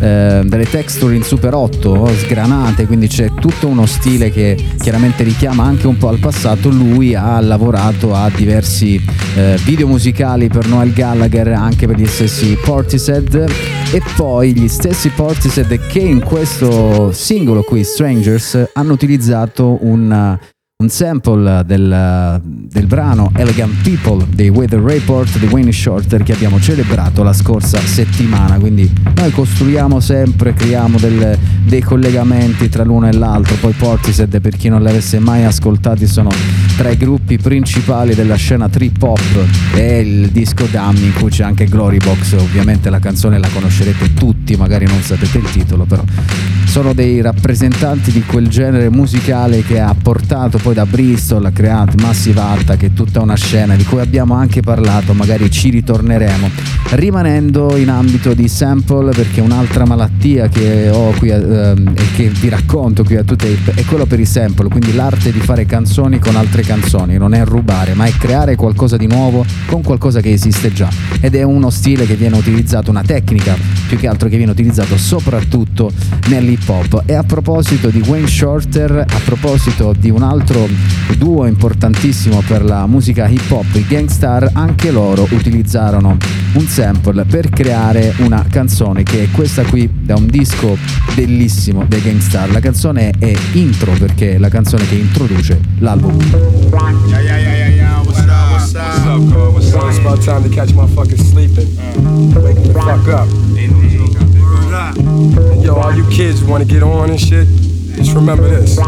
[0.00, 5.64] eh, dalle texture in super 8, sgranate, quindi c'è tutto uno stile che chiaramente richiama
[5.64, 6.68] anche un po' al passato.
[6.68, 9.02] Lui ha lavorato a diversi
[9.34, 13.50] eh, video musicali per Noel Gallagher, anche per gli stessi Portishead
[13.92, 20.38] e poi gli stessi Portishead che in questo singolo qui, Strangers, hanno utilizzato un
[20.78, 26.60] un sample del, del, brano Elegant People dei Weather Report di Wayne Shorter che abbiamo
[26.60, 28.58] celebrato la scorsa settimana.
[28.58, 33.54] Quindi noi costruiamo sempre creiamo del, dei collegamenti tra l'uno e l'altro.
[33.54, 36.28] Poi Portishead per chi non li avesse mai ascoltati sono
[36.76, 41.44] tra i gruppi principali della scena trip hop e il disco Dummy in cui c'è
[41.44, 42.34] anche Glory Box.
[42.34, 46.04] Ovviamente la canzone la conoscerete tutti magari non sapete il titolo però
[46.66, 51.92] sono dei rappresentanti di quel genere musicale che ha portato poi da Bristol ha creato
[52.02, 56.50] Massive Attack che è tutta una scena di cui abbiamo anche parlato, magari ci ritorneremo.
[56.90, 62.48] Rimanendo in ambito di sample perché un'altra malattia che ho qui ehm, e che vi
[62.48, 66.34] racconto qui a Tape è quello per i sample, quindi l'arte di fare canzoni con
[66.34, 70.72] altre canzoni, non è rubare, ma è creare qualcosa di nuovo con qualcosa che esiste
[70.72, 70.88] già
[71.20, 73.56] ed è uno stile che viene utilizzato, una tecnica
[73.86, 75.92] più che altro che viene utilizzato soprattutto
[76.26, 77.02] nell'hip hop.
[77.06, 80.55] E a proposito di Wayne Shorter, a proposito di un altro
[81.18, 86.16] duo importantissimo per la musica hip hop, i Gangstar, anche loro utilizzarono
[86.54, 90.76] un sample per creare una canzone che è questa qui da un disco
[91.14, 92.50] bellissimo dei Gangstar.
[92.50, 96.16] La canzone è intro perché è la canzone che introduce l'album.
[105.60, 107.46] Yo, all you kids to get on and shit,
[107.96, 108.78] just remember this.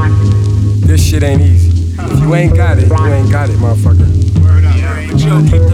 [0.88, 1.94] This shit ain't easy.
[1.98, 4.08] If you ain't got it, you ain't got it, motherfucker.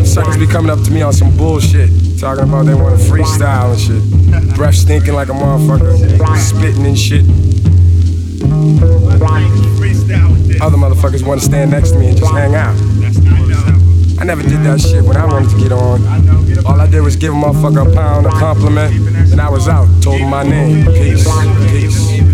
[0.04, 1.88] Suckers be coming up to me on some bullshit,
[2.18, 4.56] talking about they want to freestyle and shit.
[4.56, 5.96] Breath stinking like a motherfucker,
[6.36, 7.22] spitting and shit.
[10.60, 12.74] Other motherfuckers want to stand next to me and just hang out.
[14.20, 16.02] I never did that shit when I wanted to get on.
[16.66, 18.92] All I did was give a motherfucker a pound, a compliment,
[19.30, 19.86] and I was out.
[20.02, 20.86] Told him my name.
[20.86, 21.24] Peace.
[21.70, 22.24] Peace.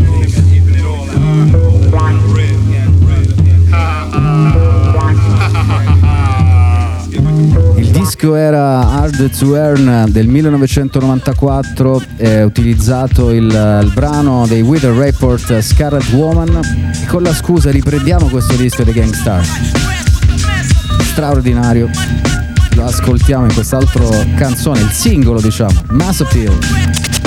[7.93, 13.47] Il disco era Hard to Earn del 1994, è utilizzato il,
[13.83, 16.61] il brano dei Wither Report Scarlet Woman.
[17.09, 19.45] Con la scusa riprendiamo questo disco dei Gangstar.
[21.01, 21.91] Straordinario.
[22.77, 26.59] Lo ascoltiamo in quest'altro canzone, il singolo diciamo, Mass Appeal.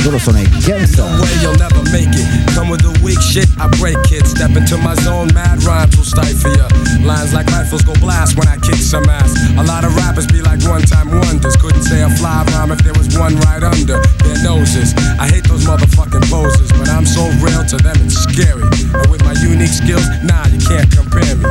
[0.04, 1.18] Loro sono i Gangstar.
[1.22, 2.28] way you'll never make it.
[2.54, 4.28] Come with the weak shit, I break it.
[4.28, 6.68] Step into my zone, mad rhymes will stifle ya.
[7.08, 9.32] Lines like rifles go blast when I kick some ass.
[9.56, 11.56] A lot of rappers be like one time wonders.
[11.56, 13.96] Couldn't say a fly rhyme if there was one right under
[14.28, 14.92] their noses.
[15.16, 18.68] I hate those motherfucking poses, but I'm so real to them it's scary.
[18.92, 21.48] And with my unique skills, nah, you can't compare me.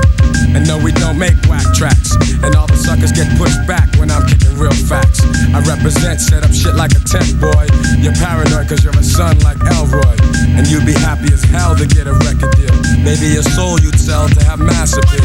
[0.53, 2.13] And no, we don't make whack tracks.
[2.45, 5.21] And all the suckers get pushed back when I'm kicking real facts.
[5.51, 7.67] I represent, set up shit like a tech boy.
[7.99, 10.17] You're paranoid cause you're a son like Elroy.
[10.55, 12.75] And you'd be happy as hell to get a record deal.
[13.03, 15.23] Maybe your soul you'd sell to have mass appeal.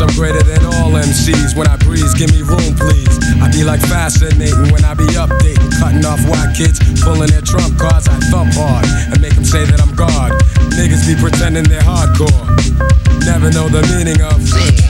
[0.00, 1.54] I'm greater than all MCs.
[1.56, 3.18] When I breeze, give me room, please.
[3.40, 7.78] I be like fascinating when I be updating, cutting off white kids, pulling their trump
[7.78, 8.08] cards.
[8.08, 10.32] I thump hard and make them say that I'm God.
[10.72, 12.48] Niggas be pretending they're hardcore,
[13.26, 14.89] never know the meaning of.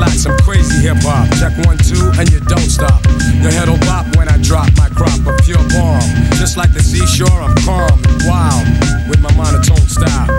[0.00, 1.28] Like baggy some crazy hip hop.
[1.36, 3.04] Check one, two, and you don't stop.
[3.44, 6.02] Your head'll bop when I drop my crop of pure bomb.
[6.40, 8.64] Just like the seashore, I'm calm and wild
[9.08, 10.32] with my monotone style.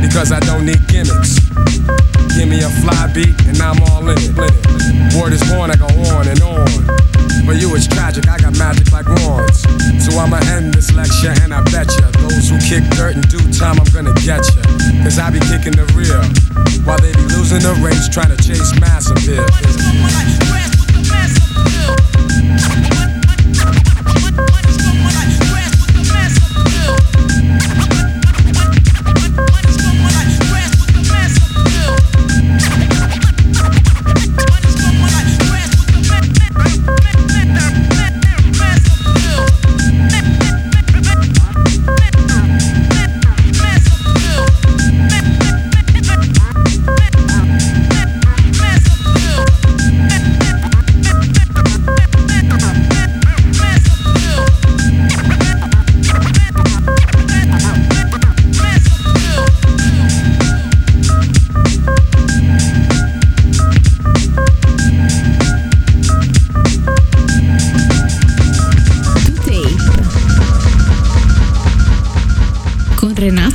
[0.00, 1.42] Because I don't need gimmicks.
[2.38, 4.30] Give me a fly beat, and I'm all in it.
[5.18, 6.70] Word is born, I go on and on.
[7.44, 9.06] For you it's tragic, I got magic like
[10.00, 13.44] So I'ma end this lecture and I bet ya Those who kick dirt in due
[13.52, 14.62] time I'm gonna get ya.
[15.02, 16.22] Cause I be kicking the real
[16.84, 20.59] While they be losing the race trying to chase mass appeal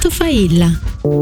[0.05, 0.71] Renato Failla.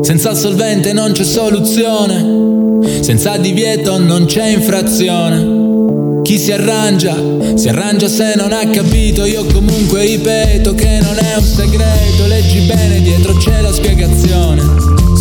[0.02, 6.22] Senza solvente non c'è soluzione, senza divieto non c'è infrazione.
[6.24, 7.16] Chi si arrangia,
[7.56, 12.60] si arrangia se non ha capito, io comunque ripeto che non è un segreto, leggi
[12.62, 14.62] bene dietro c'è la spiegazione.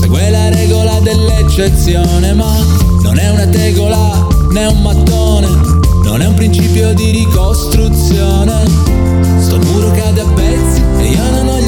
[0.01, 2.53] Segue la regola dell'eccezione, ma
[3.03, 5.49] non è una tegola né un mattone,
[6.05, 8.65] non è un principio di ricostruzione.
[9.41, 11.62] Sto muro cade a pezzi e io non ho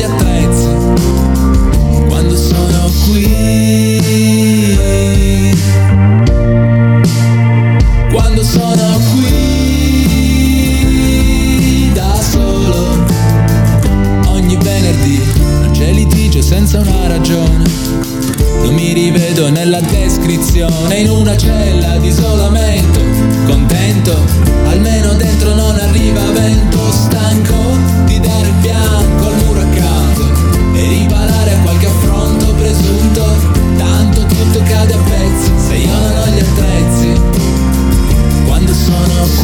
[24.75, 26.91] almeno dentro non arriva vento.
[26.91, 27.34] Stanco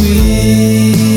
[0.01, 1.10] sono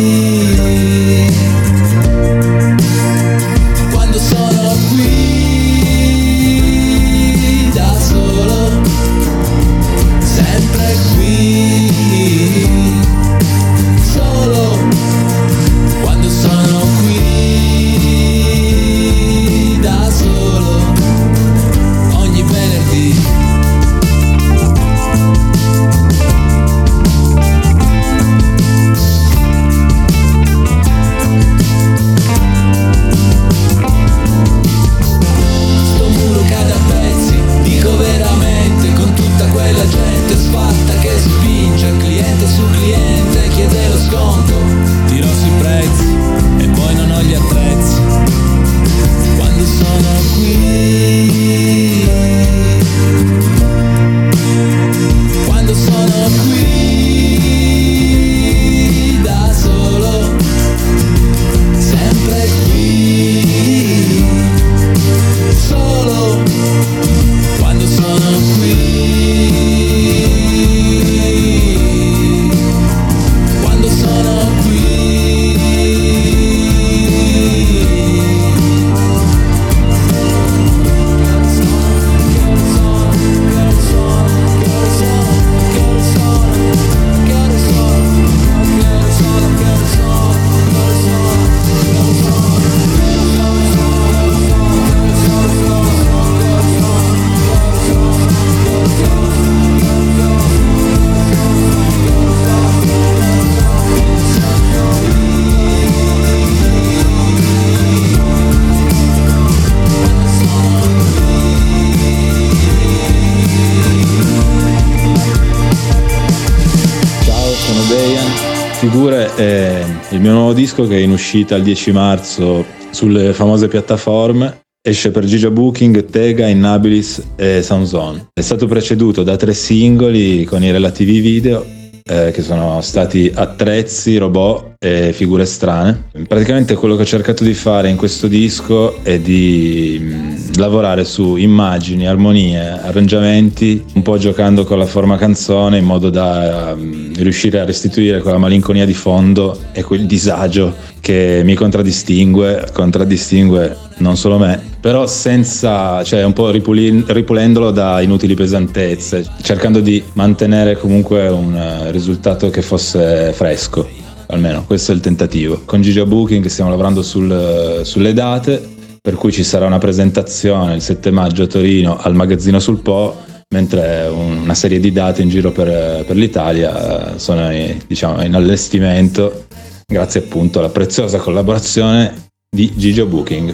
[120.53, 124.61] nuovo disco che è in uscita il 10 marzo sulle famose piattaforme.
[124.85, 128.27] Esce per Gigia Booking, Tega, Innabilis e Soundzone.
[128.33, 131.65] È stato preceduto da tre singoli con i relativi video
[132.03, 136.09] eh, che sono stati attrezzi, robot e figure strane.
[136.27, 141.37] Praticamente quello che ho cercato di fare in questo disco è di mh, lavorare su
[141.37, 147.61] immagini, armonie, arrangiamenti, un po' giocando con la forma canzone in modo da mh, riuscire
[147.61, 154.37] a restituire quella malinconia di fondo e quel disagio che mi contraddistingue, contraddistingue non solo
[154.37, 161.29] me, però senza, cioè un po' ripuli- ripulendolo da inutili pesantezze, cercando di mantenere comunque
[161.29, 165.61] un eh, risultato che fosse fresco, almeno questo è il tentativo.
[165.65, 168.61] Con Gigia Booking stiamo lavorando sul- sulle date,
[169.01, 173.15] per cui ci sarà una presentazione il 7 maggio a Torino al magazzino sul Po,
[173.53, 177.49] mentre un- una serie di date in giro per, per l'Italia sono
[177.85, 179.45] diciamo, in allestimento
[179.85, 183.53] grazie appunto alla preziosa collaborazione di Gigio Booking.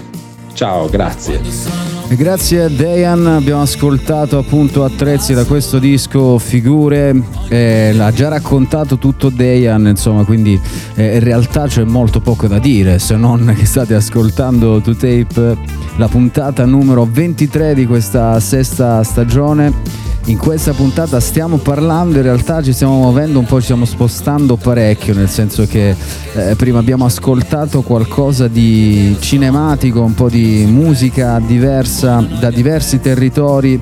[0.54, 1.99] Ciao, grazie.
[2.12, 8.98] Grazie a Dejan abbiamo ascoltato appunto attrezzi da questo disco Figure, eh, l'ha già raccontato
[8.98, 10.60] tutto Dejan, insomma, quindi
[10.96, 15.58] eh, in realtà c'è molto poco da dire se non che state ascoltando To Tape
[15.98, 20.08] la puntata numero 23 di questa sesta stagione.
[20.26, 24.58] In questa puntata stiamo parlando, in realtà ci stiamo muovendo un po', ci stiamo spostando
[24.58, 25.96] parecchio, nel senso che
[26.36, 33.80] eh, prima abbiamo ascoltato qualcosa di cinematico, un po' di musica diversa da diversi territori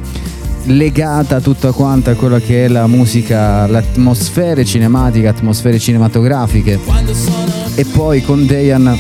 [0.64, 6.80] legata tutta quanta quella che è la musica, le atmosfere cinematiche, atmosfere cinematografiche.
[7.76, 8.98] E poi con Dejan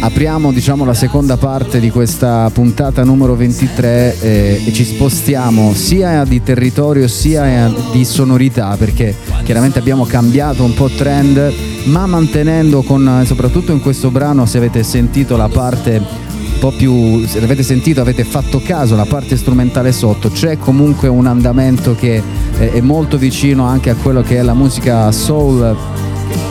[0.00, 6.24] apriamo diciamo la seconda parte di questa puntata numero 23 eh, e ci spostiamo sia
[6.24, 11.52] di territorio sia di sonorità perché chiaramente abbiamo cambiato un po' trend
[11.86, 16.25] ma mantenendo con soprattutto in questo brano se avete sentito la parte
[16.58, 20.30] po' più se l'avete sentito avete fatto caso alla parte strumentale sotto.
[20.30, 22.22] C'è comunque un andamento che
[22.58, 25.76] è, molto vicino anche a quello che è la musica soul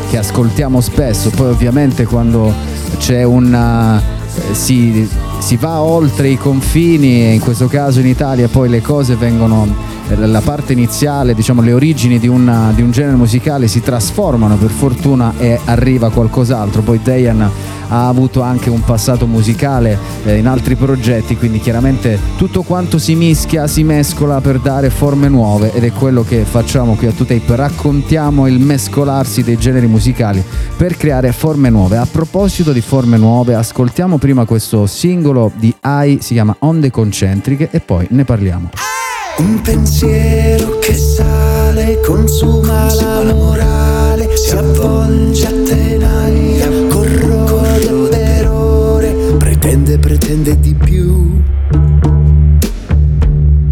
[0.10, 1.30] che ascoltiamo spesso.
[1.30, 2.54] Poi ovviamente quando
[2.98, 8.48] c'è una eh, si, si, va oltre i confini e in questo caso in Italia
[8.48, 12.92] poi le cose vengono eh, la parte iniziale diciamo le origini di, una, di un
[12.92, 17.52] genere musicale si trasformano per fortuna e arriva qualcos'altro poi Dejan
[17.90, 23.16] ha avuto anche un passato musicale eh, in altri progetti, quindi chiaramente tutto quanto si
[23.16, 27.56] mischia, si mescola per dare forme nuove ed è quello che facciamo qui a Tape,
[27.56, 30.44] raccontiamo il mescolarsi dei generi musicali
[30.76, 31.98] per creare forme nuove.
[31.98, 37.70] A proposito di forme nuove, ascoltiamo prima questo singolo di AI, si chiama Onde concentriche
[37.72, 38.70] e poi ne parliamo.
[39.38, 50.00] Un pensiero che sale, consuma la morale, si avvolge a tenaglia, corrode per ore, pretende,
[50.00, 51.42] pretende di più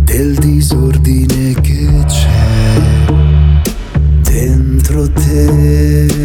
[0.04, 3.14] del disordine che c'è
[4.22, 6.23] dentro te.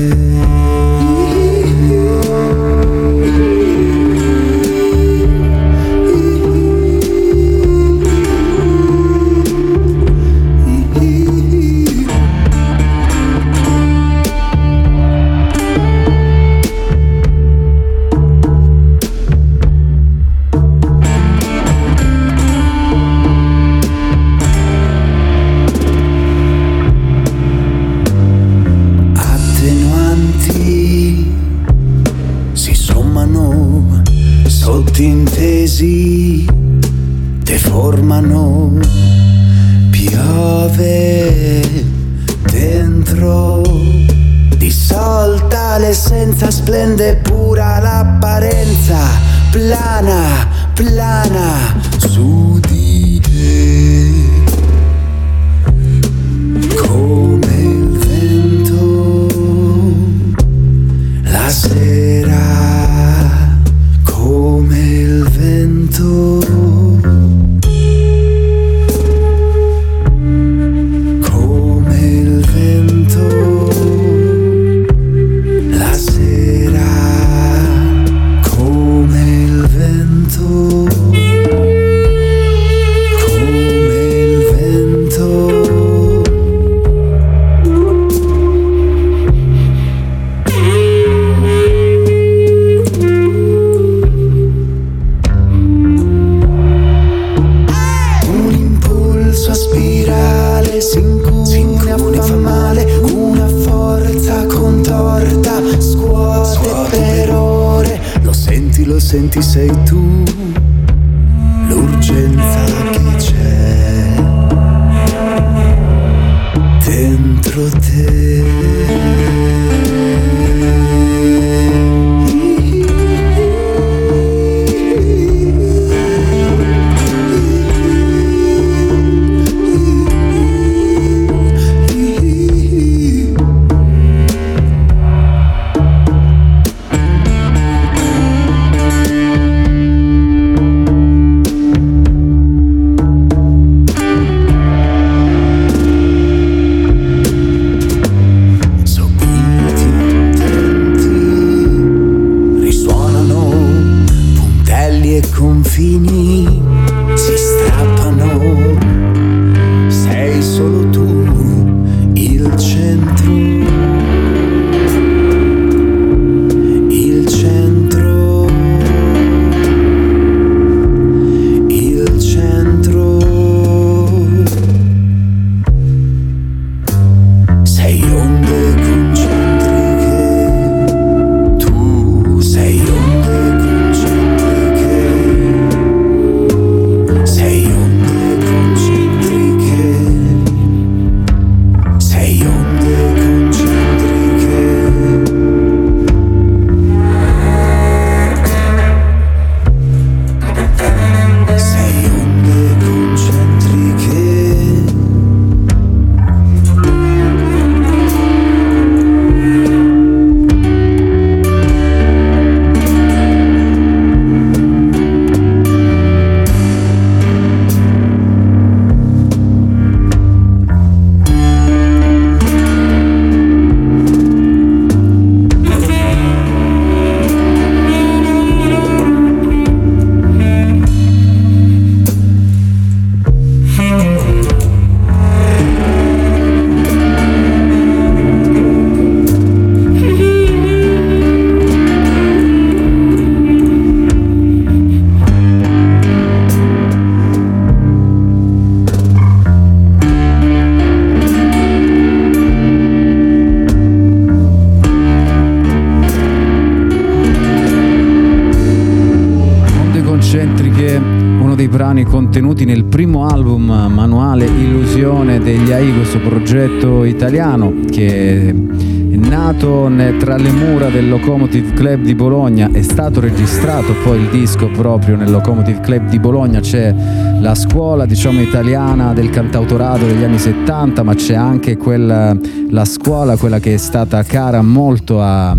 [263.39, 271.09] Album manuale Illusione degli AI, questo progetto italiano che è nato tra le mura del
[271.09, 276.19] Locomotive Club di Bologna, è stato registrato poi il disco proprio nel Locomotive Club di
[276.19, 276.93] Bologna, c'è
[277.41, 282.37] la scuola diciamo italiana del cantautorato degli anni 70, ma c'è anche quella,
[282.71, 285.57] la scuola, quella che è stata cara molto a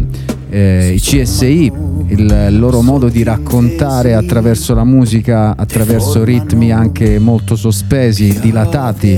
[0.50, 1.72] eh, CSI,
[2.10, 9.18] il loro modo di raccontare attraverso la musica, attraverso ritmi anche molto sospesi, dilatati,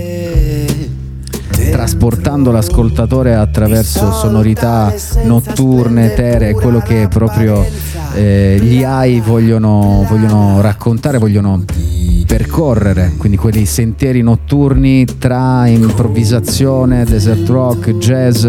[1.71, 7.65] trasportando l'ascoltatore attraverso sonorità notturne, eteree, quello che proprio
[8.13, 11.63] eh, gli AI vogliono, vogliono raccontare, vogliono
[12.25, 18.45] percorrere, quindi quei sentieri notturni tra improvvisazione, desert rock, jazz,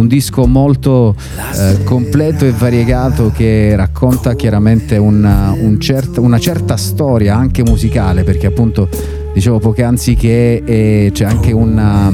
[0.00, 1.14] un disco molto
[1.54, 8.24] eh, completo e variegato che racconta chiaramente una, un cert- una certa storia anche musicale,
[8.24, 8.88] perché appunto
[9.34, 12.12] dicevo poc'anzi che eh, c'è anche una,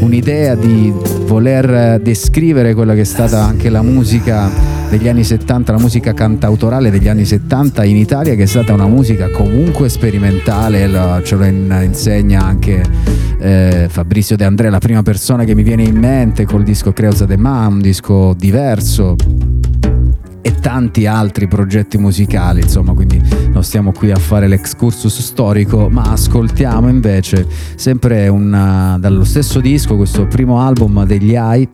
[0.00, 0.92] un'idea di
[1.24, 4.50] voler descrivere quella che è stata anche la musica
[4.90, 8.88] degli anni 70, la musica cantautorale degli anni 70 in Italia, che è stata una
[8.88, 12.82] musica comunque sperimentale, lo- ce lo in- insegna anche
[13.40, 17.24] eh, Fabrizio De André, la prima persona che mi viene in mente col disco Creusa
[17.24, 19.16] de Ma, un disco diverso
[20.42, 23.20] e tanti altri progetti musicali, insomma, quindi
[23.52, 29.96] non stiamo qui a fare l'excursus storico, ma ascoltiamo invece sempre una- dallo stesso disco,
[29.96, 31.68] questo primo album degli AI,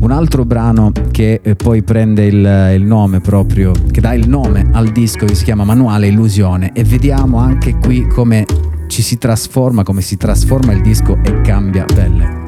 [0.00, 4.68] un altro brano che eh, poi prende il, il nome proprio, che dà il nome
[4.72, 8.44] al disco che si chiama Manuale Illusione e vediamo anche qui come
[8.88, 12.47] ci si trasforma, come si trasforma il disco e cambia pelle.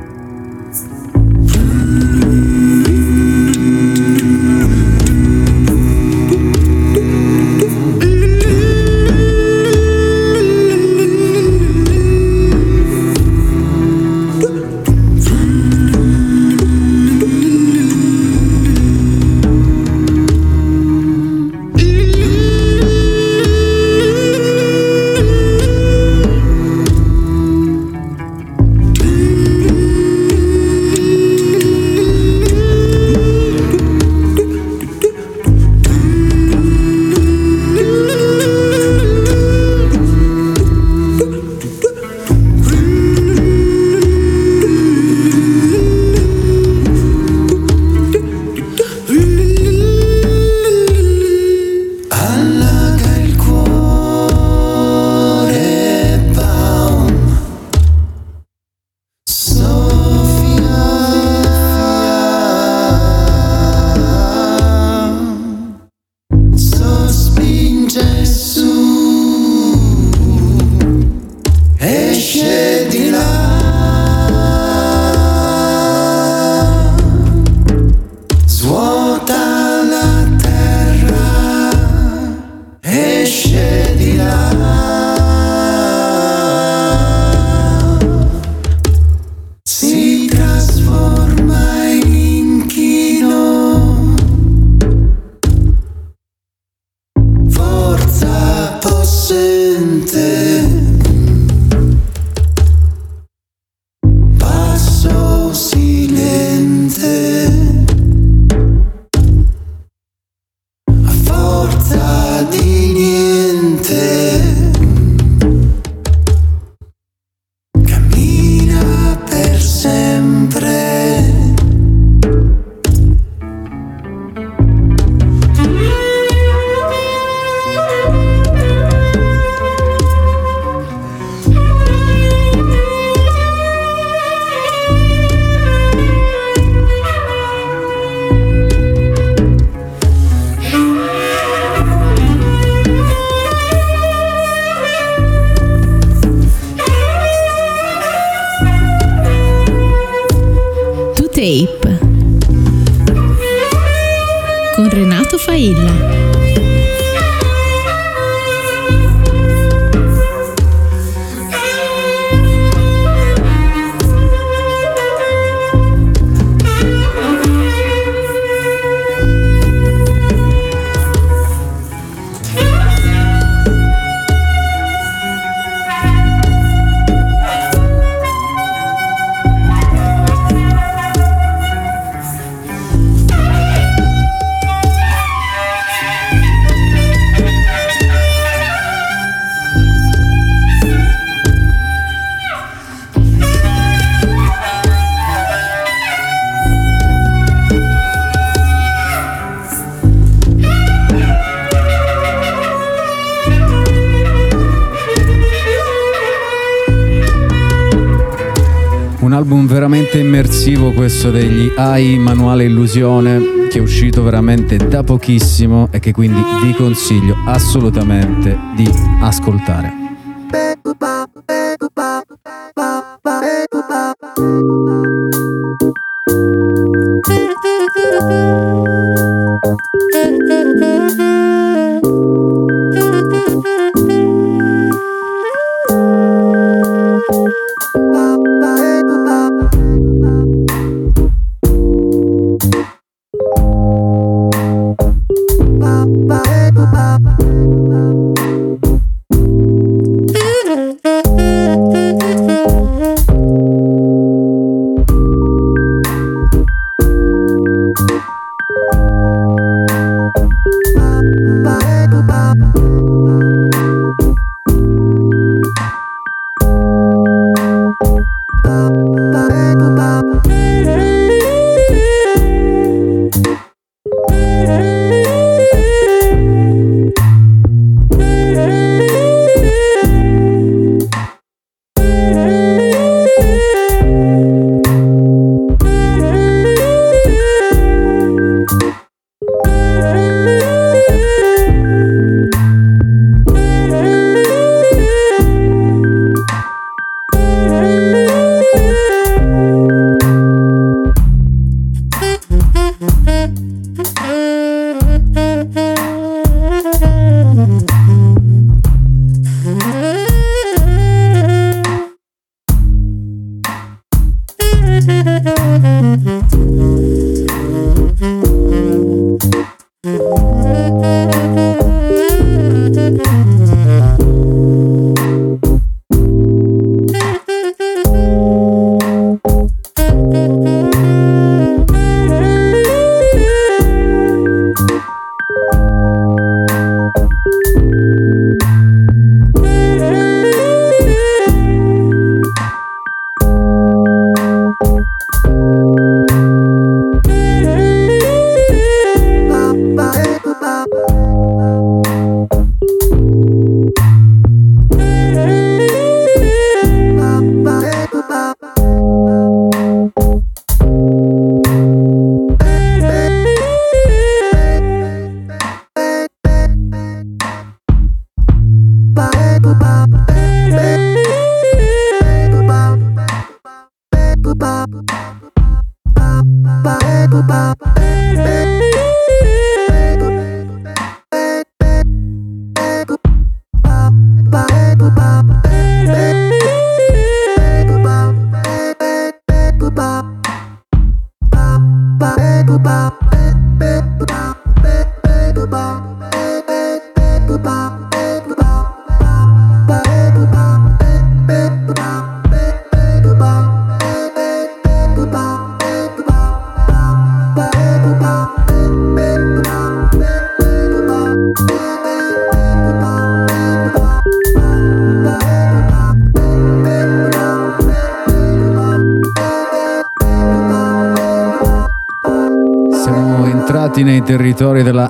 [210.41, 216.41] Immersivo questo degli AI Manuale Illusione che è uscito veramente da pochissimo e che quindi
[216.63, 218.89] vi consiglio assolutamente di
[219.21, 220.00] ascoltare.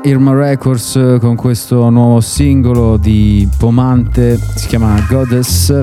[0.04, 5.78] Irma Records eh, con questo nuovo singolo di Pomante, si chiama Goddess.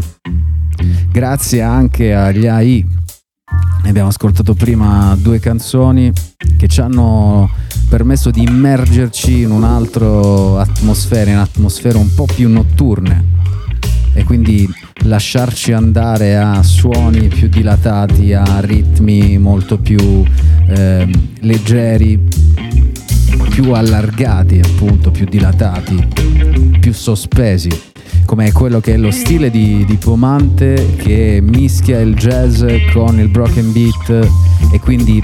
[1.12, 2.86] Grazie anche agli AI.
[3.86, 6.12] Abbiamo ascoltato prima due canzoni
[6.58, 7.48] che ci hanno
[7.90, 13.36] permesso di immergerci in un'altra atmosfera, in atmosfere un po' più notturne
[14.14, 14.68] e quindi
[15.04, 20.24] lasciarci andare a suoni più dilatati, a ritmi molto più
[20.68, 21.08] eh,
[21.42, 22.28] leggeri,
[23.60, 26.08] più allargati appunto, più dilatati,
[26.80, 27.72] più sospesi,
[28.24, 32.64] come quello che è lo stile di, di Pomante che mischia il jazz
[32.94, 34.30] con il broken beat
[34.72, 35.24] e quindi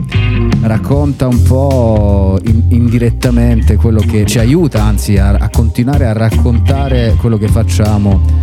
[0.61, 7.15] racconta un po' in- indirettamente quello che ci aiuta anzi a, a continuare a raccontare
[7.19, 8.41] quello che facciamo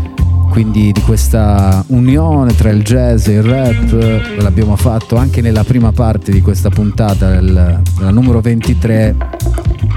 [0.50, 5.90] quindi di questa unione tra il jazz e il rap l'abbiamo fatto anche nella prima
[5.90, 9.16] parte di questa puntata, la numero 23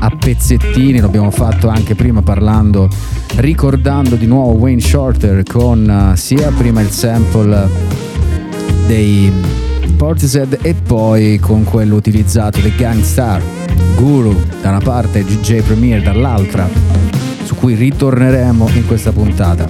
[0.03, 2.89] a pezzettini, l'abbiamo fatto anche prima parlando,
[3.38, 7.69] ricordando di nuovo Wayne Shorter con eh, sia prima il sample
[8.85, 9.31] dei
[9.95, 13.41] Portishead e poi con quello utilizzato dei Gangstar,
[13.95, 16.67] Guru da una parte e DJ Premier dall'altra,
[17.43, 19.69] su cui ritorneremo in questa puntata.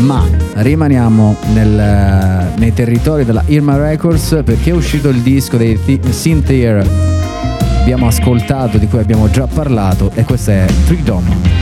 [0.00, 0.22] Ma
[0.54, 5.78] rimaniamo nel- nei territori della Irma Records perché è uscito il disco dei
[6.10, 7.11] Synthia
[7.82, 11.61] abbiamo ascoltato, di cui abbiamo già parlato e questo è Freedom.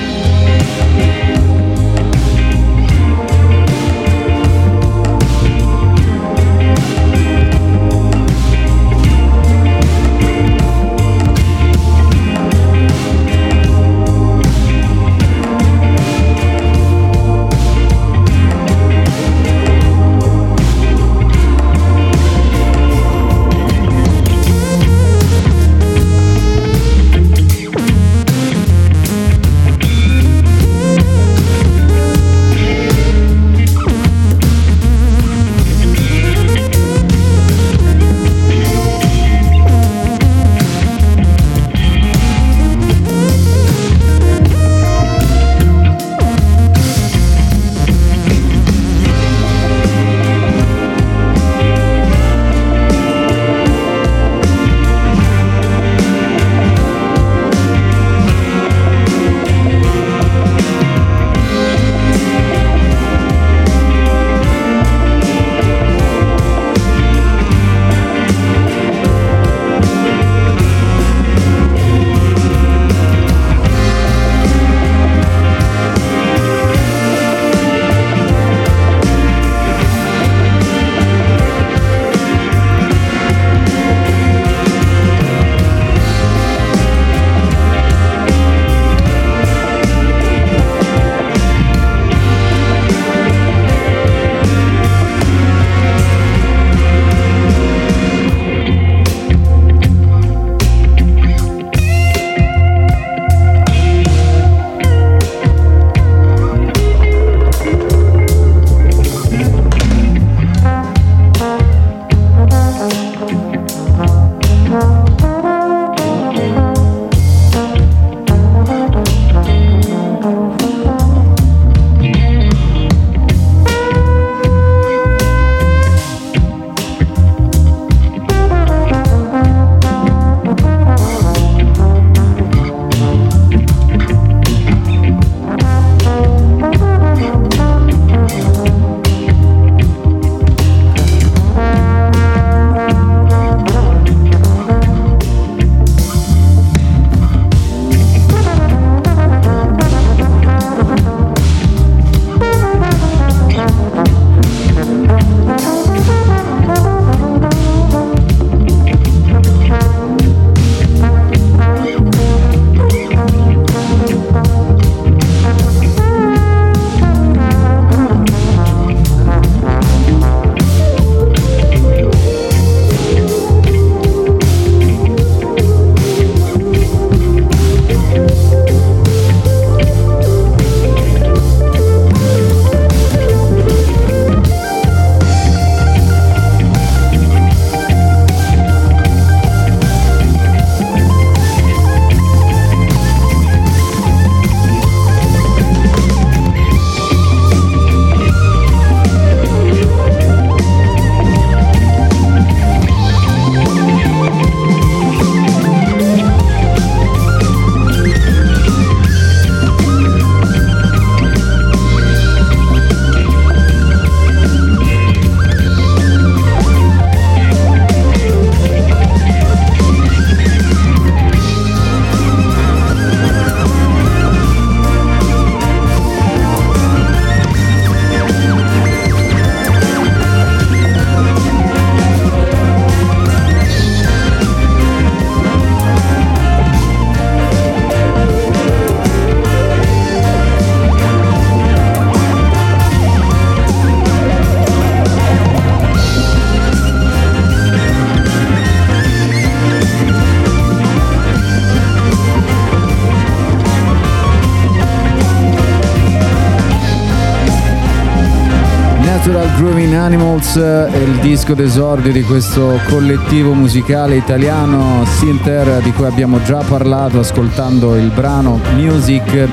[260.30, 266.62] Animals è il disco d'esordio di questo collettivo musicale italiano Sinter di cui abbiamo già
[266.62, 269.48] parlato ascoltando il brano Music.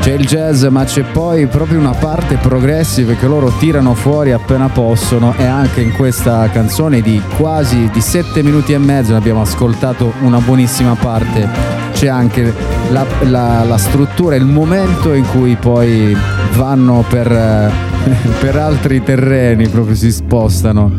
[0.00, 4.68] C'è il jazz ma c'è poi proprio una parte progressive che loro tirano fuori appena
[4.68, 10.12] possono e anche in questa canzone di quasi di 7 minuti e mezzo abbiamo ascoltato
[10.20, 11.48] una buonissima parte.
[11.94, 12.52] C'è anche
[12.90, 16.14] la, la- la struttura, il momento in cui poi
[16.54, 17.91] vanno per, eh,
[18.40, 20.90] per altri terreni, proprio si spostano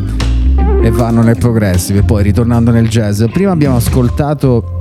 [0.82, 3.22] e vanno nel progressive, poi ritornando nel jazz.
[3.32, 4.76] Prima abbiamo ascoltato,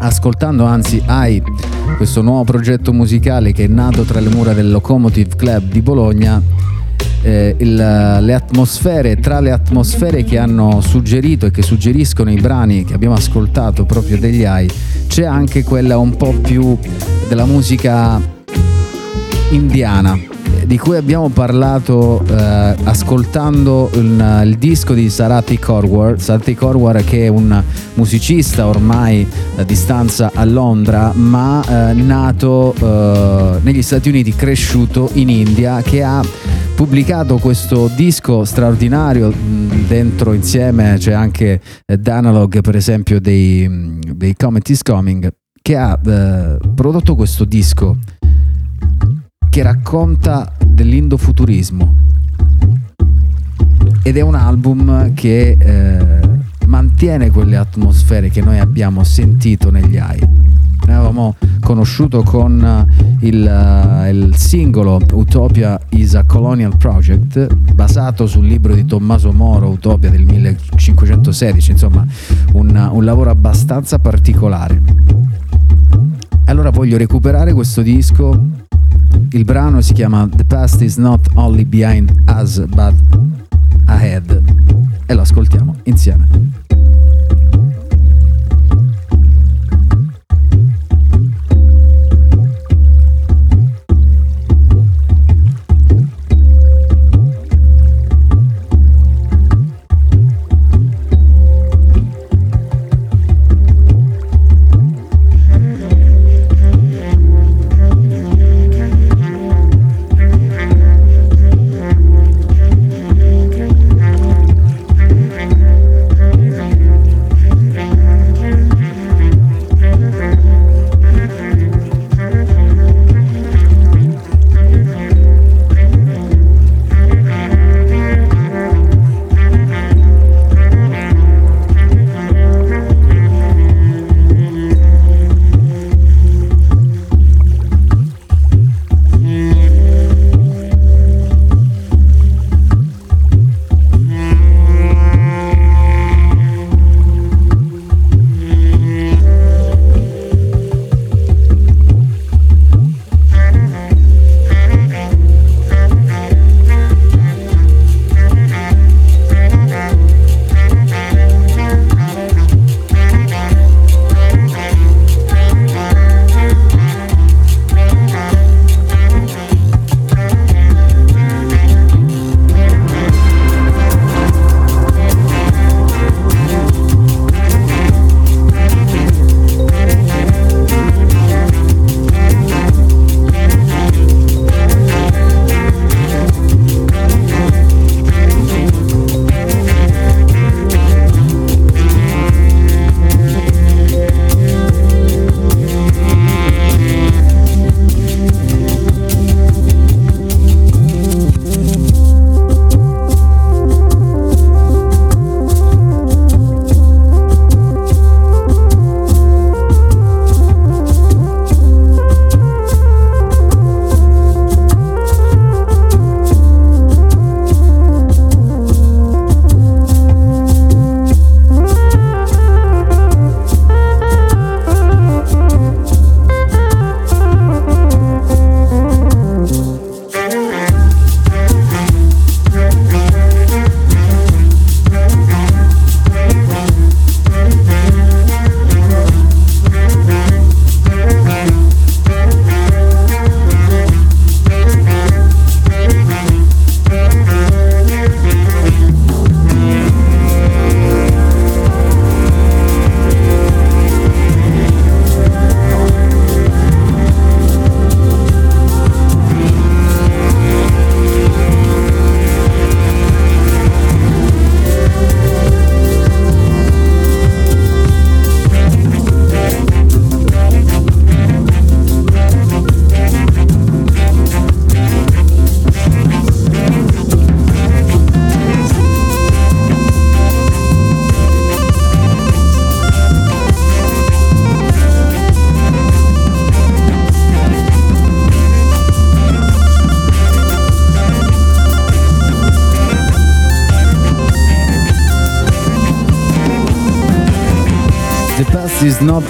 [0.00, 1.42] ascoltando anzi AI,
[1.96, 6.42] questo nuovo progetto musicale che è nato tra le mura del Locomotive Club di Bologna,
[7.22, 7.74] eh, il-
[8.20, 13.14] le atmosfere, tra le atmosfere che hanno suggerito e che suggeriscono i brani che abbiamo
[13.14, 14.68] ascoltato proprio degli AI,
[15.06, 16.76] c'è anche quella un po' più
[17.28, 18.20] della musica
[19.50, 20.32] indiana
[20.66, 27.26] di cui abbiamo parlato eh, ascoltando il, il disco di Sarati Korwar, Sarati Korwar che
[27.26, 27.62] è un
[27.94, 29.26] musicista ormai
[29.56, 36.02] a distanza a Londra ma eh, nato eh, negli Stati Uniti, cresciuto in India che
[36.02, 36.22] ha
[36.74, 39.32] pubblicato questo disco straordinario
[39.86, 45.32] dentro insieme c'è anche eh, Danalog per esempio dei, dei Comet is Coming
[45.62, 47.96] che ha eh, prodotto questo disco
[49.54, 51.94] che racconta dell'indofuturismo
[54.02, 56.20] ed è un album che eh,
[56.66, 60.18] mantiene quelle atmosfere che noi abbiamo sentito negli AI.
[60.86, 68.26] Noi avevamo conosciuto con eh, il, eh, il singolo Utopia is a Colonial Project basato
[68.26, 72.04] sul libro di Tommaso Moro Utopia del 1516, insomma
[72.54, 74.82] un, un lavoro abbastanza particolare.
[76.46, 78.62] Allora voglio recuperare questo disco
[79.30, 82.94] il brano si chiama The Past is not only behind us but
[83.86, 84.42] ahead
[85.06, 86.28] e lo ascoltiamo insieme.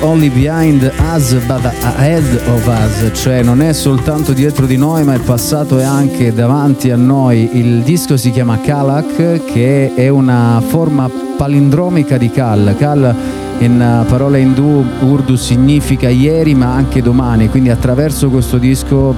[0.04, 0.82] Only behind
[1.14, 5.78] us but ahead of us, cioè non è soltanto dietro di noi ma il passato
[5.78, 7.48] è anche davanti a noi.
[7.54, 12.74] Il disco si chiama Kalak che è una forma palindromica di Kal.
[12.78, 13.14] Kal
[13.58, 19.14] in uh, parola indù urdu significa ieri ma anche domani, quindi attraverso questo disco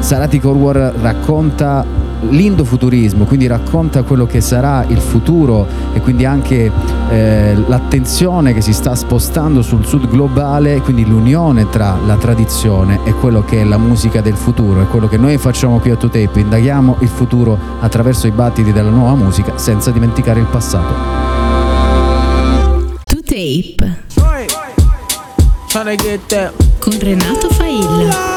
[0.00, 6.70] Sarati Korwar racconta l'indofuturismo, quindi racconta quello che sarà il futuro e quindi anche
[7.10, 13.12] eh, l'attenzione che si sta spostando sul sud globale, quindi l'unione tra la tradizione e
[13.12, 16.38] quello che è la musica del futuro, è quello che noi facciamo qui a 2Tape,
[16.38, 20.94] indaghiamo il futuro attraverso i battiti della nuova musica senza dimenticare il passato.
[23.06, 24.00] 2Tape
[25.72, 26.52] Tryna get that.
[26.78, 28.31] con Renato Failla.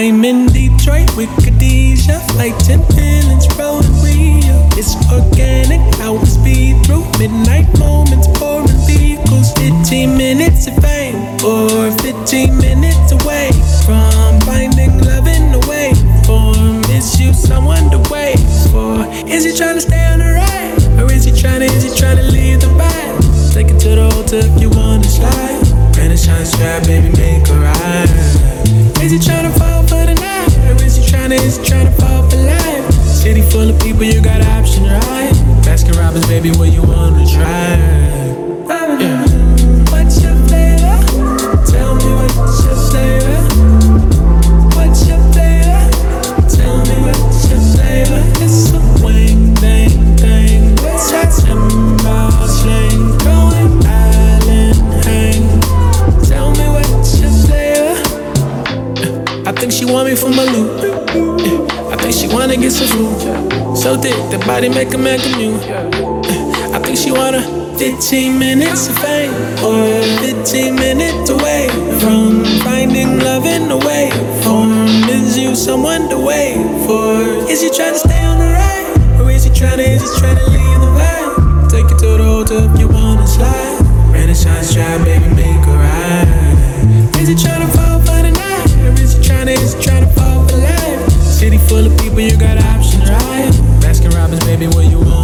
[0.00, 4.56] I'm in Detroit with Khadijah, flight 10 minutes, road to Rio.
[4.80, 9.52] It's organic, will speed through midnight moments, pouring vehicles.
[9.60, 13.52] 15 minutes of fame, or 15 minutes away
[13.84, 15.92] from finding love in the way.
[16.24, 18.40] Form is you someone to wait
[18.72, 19.04] for?
[19.28, 21.92] Is he trying to stay on the ride, or is he trying to, is he
[21.94, 23.52] trying to leave the vibe?
[23.52, 25.60] Take it to the hotel if you wanna slide.
[25.94, 28.79] Renaissance strap, baby, make a ride.
[29.02, 30.56] Is he tryna fall for the night?
[30.68, 32.92] Or is he tryna, is he tryna fall for life?
[32.92, 35.32] City full of people, you got option, right?
[35.64, 37.78] Baskin Robbins, baby, what you wanna try?
[39.00, 39.49] Yeah.
[62.70, 65.18] So thick, the body make a man.
[65.18, 67.42] Yeah, I think she wanna
[67.76, 69.32] 15 minutes of fame
[69.64, 69.82] or
[70.20, 71.66] 15 minutes away
[71.98, 74.10] from finding love in the way.
[74.44, 74.70] Form
[75.10, 77.50] is you someone to wait for?
[77.50, 80.20] Is he trying to stay on the ride or is he trying to, is he
[80.20, 81.70] trying to leave the vibe?
[81.70, 83.82] Take it to the hotel if you wanna slide.
[84.12, 87.16] Renaissance drive, baby, make a ride.
[87.20, 87.79] Is he trying to
[91.70, 93.52] full of people, you got options, right?
[93.80, 95.19] Baskin Robbins, baby, where you wanna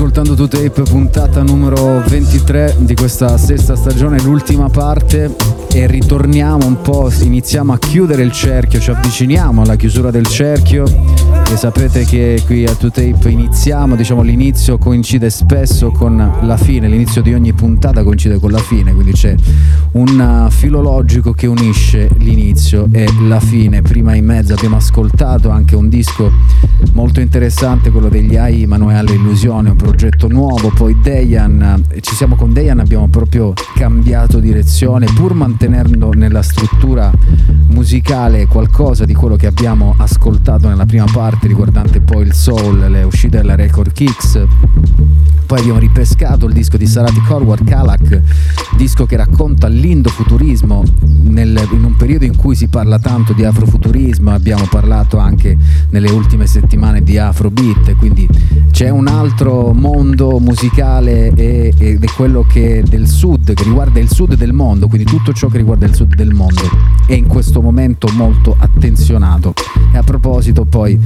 [0.00, 5.36] Ascoltando 2Tape, puntata numero 23 di questa sesta stagione, l'ultima parte
[5.70, 10.84] e ritorniamo un po', iniziamo a chiudere il cerchio, ci avviciniamo alla chiusura del cerchio
[11.52, 17.20] e sapete che qui a 2Tape iniziamo, diciamo l'inizio coincide spesso con la fine, l'inizio
[17.20, 19.34] di ogni puntata coincide con la fine, quindi c'è
[19.92, 23.82] un uh, filo logico che unisce l'inizio e la fine.
[23.82, 26.30] Prima in mezzo abbiamo ascoltato anche un disco
[26.92, 32.36] molto interessante, quello degli AI Manuele Illusione, un progetto nuovo, poi Dejan, eh, ci siamo
[32.36, 37.10] con Dejan, abbiamo proprio cambiato direzione pur mantenendo nella struttura
[37.68, 43.02] musicale qualcosa di quello che abbiamo ascoltato nella prima parte riguardante poi il soul, le
[43.02, 44.46] uscite della Record Kicks.
[45.50, 48.20] Poi abbiamo ripescato il disco di Sarati Korwar, Kalak,
[48.76, 50.84] disco che racconta l'indofuturismo
[51.30, 55.56] nel, in un periodo in cui si parla tanto di afrofuturismo, abbiamo parlato anche
[55.90, 58.28] nelle ultime settimane di afrobeat, quindi
[58.70, 64.10] c'è un altro mondo musicale e- ed è quello che del sud, che riguarda il
[64.10, 66.62] sud del mondo, quindi tutto ciò che riguarda il sud del mondo
[67.06, 69.54] è in questo momento molto attenzionato.
[69.92, 70.98] E a proposito poi,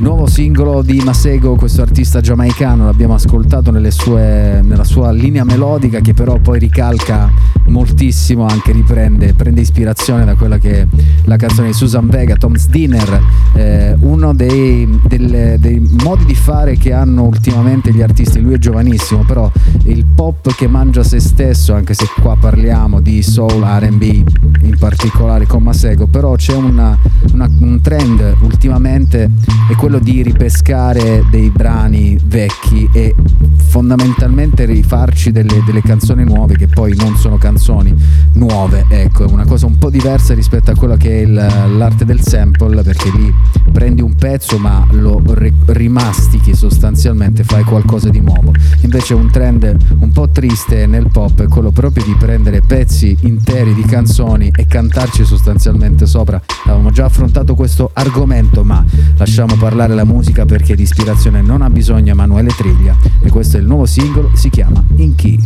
[0.00, 6.14] nuovo singolo di Masego, questo artista giamaicano, l'abbiamo ascoltato sue- nella sua linea melodica che
[6.14, 7.30] però poi ricalca
[7.66, 10.86] moltissimo, anche riprende, prende ispirazione da quella che è
[11.24, 13.20] la canzone di Susan Vega, Tom's Dinner,
[13.54, 18.58] eh, uno dei, del- dei modi di fare che hanno ultimamente gli artisti, lui è
[18.58, 19.50] giovanissimo, però
[19.84, 25.46] il pop che mangia se stesso, anche se qua parliamo di soul, RB in particolare
[25.46, 26.96] con Masego, però c'è una-
[27.32, 29.30] una- un trend ultimamente
[29.70, 33.14] è quello di ripescare dei brani vecchi e
[33.68, 37.94] fondamentalmente rifarci delle, delle canzoni nuove che poi non sono canzoni
[38.34, 41.34] nuove, ecco, è una cosa un po' diversa rispetto a quella che è il-
[41.76, 43.32] l'arte del sample, perché lì
[43.70, 48.52] prendi un pezzo ma lo ri- rimastichi sostanzialmente, fai qualcosa di nuovo.
[48.80, 53.74] Invece un trend un po' triste nel pop è quello proprio di prendere pezzi interi
[53.74, 56.40] di canzoni e cantarci sostanzialmente sopra.
[56.64, 58.84] Avevamo già affrontato questo argomento, ma
[59.16, 63.60] lasciamo parlare la musica perché di ispirazione non ha bisogno Emanuele Triglia e questo è
[63.60, 65.38] il nuovo singolo, si chiama In Key.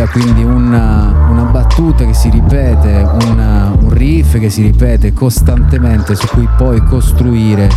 [0.00, 6.14] Triglia, quindi una, una battuta che si ripete, una- un riff che si ripete costantemente
[6.14, 7.68] su cui poi costruire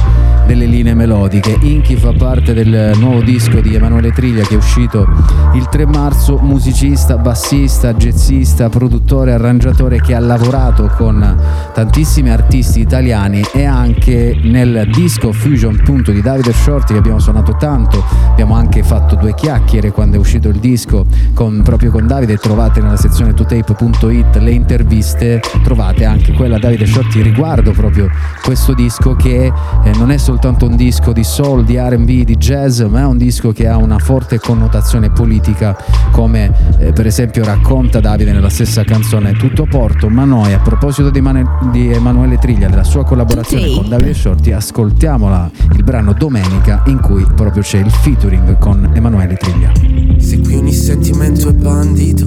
[0.45, 1.57] delle linee melodiche.
[1.61, 5.07] Inchi fa parte del nuovo disco di Emanuele Triglia che è uscito
[5.53, 11.35] il 3 marzo, musicista, bassista, jazzista, produttore, arrangiatore che ha lavorato con
[11.73, 17.55] tantissimi artisti italiani e anche nel disco Fusion appunto di Davide Shorty che abbiamo suonato
[17.55, 18.03] tanto,
[18.34, 21.05] abbiamo anche fatto due chiacchiere quando è uscito il disco
[21.35, 27.22] con- proprio con Davide, trovate nella sezione totape.it le interviste, trovate anche quella Davide Shorty
[27.22, 28.10] riguardo proprio
[28.43, 29.53] questo disco che
[29.84, 33.18] eh, non è soltanto un disco di soul, di RB, di jazz, ma è un
[33.19, 35.77] disco che ha una forte connotazione politica
[36.10, 41.11] come eh, per esempio racconta Davide nella stessa canzone Tutto Porto, ma noi a proposito
[41.11, 46.81] di, Mane- di Emanuele Triglia, della sua collaborazione con Davide Shorty, ascoltiamola il brano Domenica
[46.88, 47.91] in cui proprio c'è il
[48.23, 49.71] featuring con Emanuele Triglia.
[50.17, 52.25] Se qui ogni sentimento è bandito,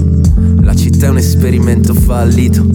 [0.60, 2.66] la città è un esperimento fallito.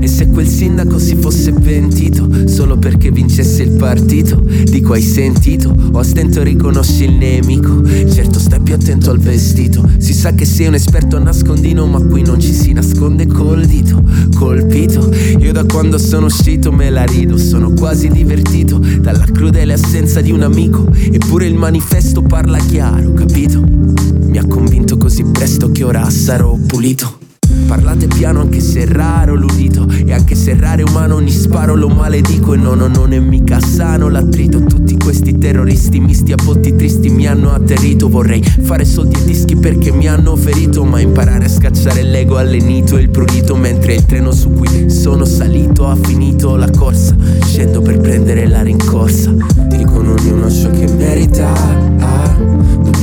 [0.00, 5.74] E se quel sindaco si fosse pentito solo perché vincesse il partito, dico hai sentito,
[5.92, 7.84] o a stento riconosci il nemico.
[7.84, 12.00] Certo stai più attento al vestito, si sa che sei un esperto a nascondino, ma
[12.00, 14.02] qui non ci si nasconde col dito,
[14.36, 15.10] colpito.
[15.38, 20.30] Io da quando sono uscito me la rido, sono quasi divertito dalla crudele assenza di
[20.30, 20.88] un amico.
[20.94, 22.68] Eppure il manifesto parla chiaro,
[23.14, 23.60] capito?
[23.62, 27.19] Mi ha convinto così presto che ora sarò pulito.
[27.66, 31.30] Parlate piano anche se è raro l'udito E anche se è raro è umano ogni
[31.30, 34.62] sparo lo maledico E no no non è mica sano l'attrito.
[34.64, 38.08] Tutti questi terroristi misti a botti tristi mi hanno atterrito.
[38.08, 42.96] Vorrei fare soldi e dischi perché mi hanno ferito Ma imparare a scacciare l'ego allenito
[42.96, 47.16] e il prurito Mentre il treno su cui sono salito ha finito la corsa.
[47.44, 49.32] Scendo per prendere la rincorsa.
[49.68, 51.52] Dicono ognuno ciò che merita
[51.98, 52.36] ah,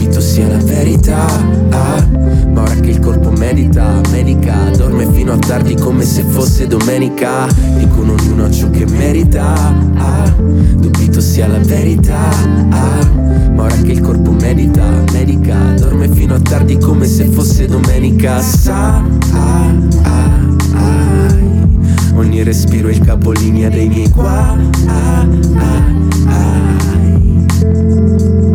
[0.07, 1.25] Dubito sia la verità
[1.69, 2.07] ah,
[2.53, 7.45] Ma ora che il corpo medita, medica Dorme fino a tardi come se fosse domenica.
[7.77, 9.53] Dicono ognuno ciò che merita
[9.95, 10.33] ah,
[10.77, 12.29] Dubito sia la verità
[12.69, 13.05] ah,
[13.51, 18.39] Ma ora che il corpo medita, medica Dorme fino a tardi come se fosse domenica.
[18.39, 19.03] Sa,
[19.33, 19.73] ah,
[20.03, 21.35] ah, ah,
[22.15, 24.55] Ogni respiro è il capolinea dei miei qua
[24.87, 25.27] ah,
[25.57, 25.87] ah,
[27.59, 28.46] Oh,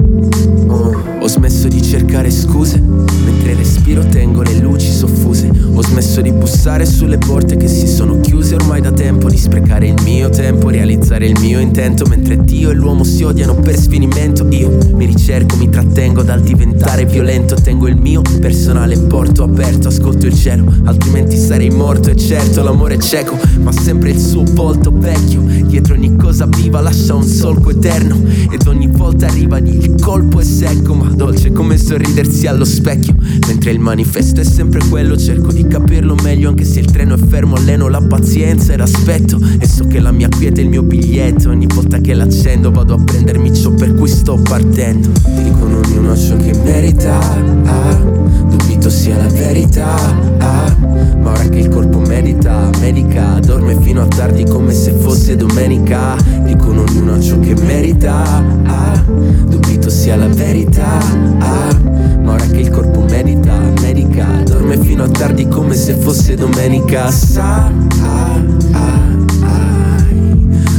[1.23, 5.49] ho smesso di cercare scuse Mentre respiro tengo le luci soffuse.
[5.73, 9.87] Ho smesso di bussare sulle porte che si sono chiuse ormai da tempo Di sprecare
[9.87, 14.47] il mio tempo, realizzare il mio intento Mentre Dio e l'uomo si odiano per sfinimento.
[14.51, 20.27] Io mi ricerco, mi trattengo dal diventare violento Tengo il mio personale porto aperto, ascolto
[20.27, 22.11] il cielo Altrimenti sarei morto.
[22.11, 25.41] E certo l'amore è cieco Ma sempre il suo volto vecchio.
[25.41, 28.21] Dietro ogni cosa viva lascia un solco eterno
[28.51, 33.15] Ed ogni volta arriva il colpo è secco Ma dolce come sorridersi allo specchio.
[33.47, 37.19] Mentre il manifesto è sempre quello Cerco di capirlo meglio anche se il treno è
[37.19, 40.83] fermo Alleno la pazienza ed aspetto E so che la mia quiete è il mio
[40.83, 41.51] biglietto.
[41.51, 45.11] Ogni volta che l'accendo vado a prendermi ciò per cui sto partendo.
[45.43, 47.19] Dicono ognuno ciò che merita
[47.65, 49.95] ah, Dubito sia la verità
[50.39, 50.77] ah,
[51.21, 56.17] Ma ora che il corpo medita, medica Dorme fino a tardi come se fosse domenica.
[56.45, 61.02] Dicono ognuno ciò che merita ah, Dubito sia la verità
[61.39, 61.79] ah,
[62.23, 67.11] Ma ora che il corpo medita, medica Dorme fino a tardi come se fosse domenica.
[67.11, 68.43] Sa, ah,
[68.73, 69.01] ah,
[69.43, 70.05] ah,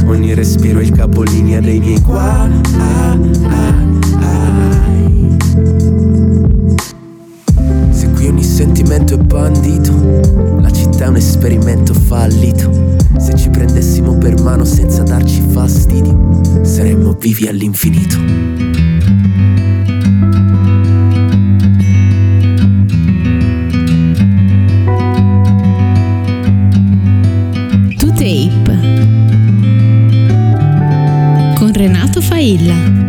[0.06, 2.48] Ogni respiro è il capolinea dei miei qua.
[2.78, 3.18] Ah,
[3.48, 3.74] ah,
[4.20, 4.42] ah.
[7.90, 9.92] Se qui ogni sentimento è bandito
[10.60, 12.70] La città è un esperimento fallito.
[13.18, 19.23] Se ci prendessimo per mano senza darci fastidio Saremmo vivi all'infinito
[31.84, 33.03] Renato Failla.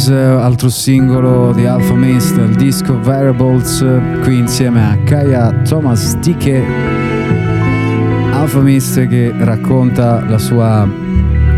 [0.00, 5.52] Dies, eh, altro singolo di Alpha Mist, il disco Variables, eh, qui insieme a Kaya
[5.62, 6.64] Thomas Tike.
[8.32, 10.88] Alpha Mist che racconta la sua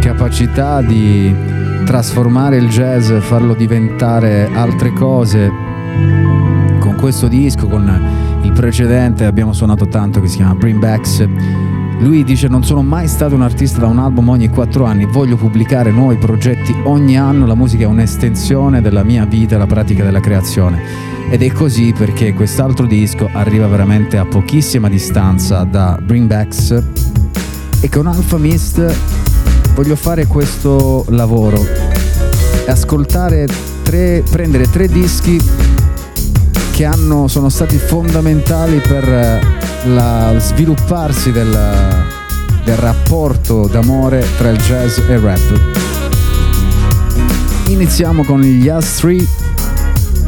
[0.00, 1.32] capacità di
[1.84, 5.48] trasformare il jazz, farlo diventare altre cose.
[6.80, 11.24] Con questo disco, con il precedente, abbiamo suonato tanto che si chiama Bring Backs.
[11.98, 15.36] Lui dice non sono mai stato un artista da un album ogni quattro anni, voglio
[15.36, 20.20] pubblicare nuovi progetti ogni anno, la musica è un'estensione della mia vita la pratica della
[20.20, 20.82] creazione.
[21.30, 26.82] Ed è così perché quest'altro disco arriva veramente a pochissima distanza da Bring Backs.
[27.80, 28.94] E con Alpha Mist
[29.74, 31.64] voglio fare questo lavoro.
[32.66, 33.48] E ascoltare
[33.82, 35.40] tre, prendere tre dischi
[36.72, 39.40] che hanno, sono stati fondamentali per eh,
[39.88, 41.50] la svilupparsi del,
[42.64, 45.60] del rapporto d'amore tra il jazz e il rap.
[47.68, 49.14] Iniziamo con gli 3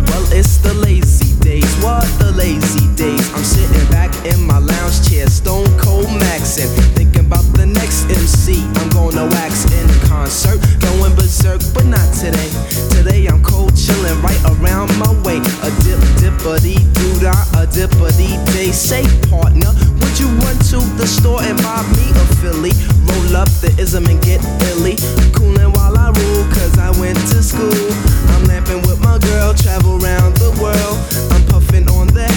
[0.06, 0.42] Well,
[1.84, 3.20] What the lazy days?
[3.36, 8.64] I'm sitting back in my lounge chair, stone cold maxing, thinking about the next MC.
[8.80, 12.48] I'm gonna wax in concert, going berserk, but not today.
[12.88, 15.44] Today I'm cold chilling right around my way.
[15.60, 18.72] A dip dippity doo dah, a dippity day.
[18.72, 19.68] Say partner,
[20.00, 22.72] would you run to the store and buy me a Philly?
[23.12, 24.40] Roll up the ism and get
[24.72, 24.96] illy.
[25.36, 27.92] Coolin' while I rule, cause I went to school.
[28.32, 30.96] I'm lamping with my girl, travel around the world.
[31.28, 31.43] I'm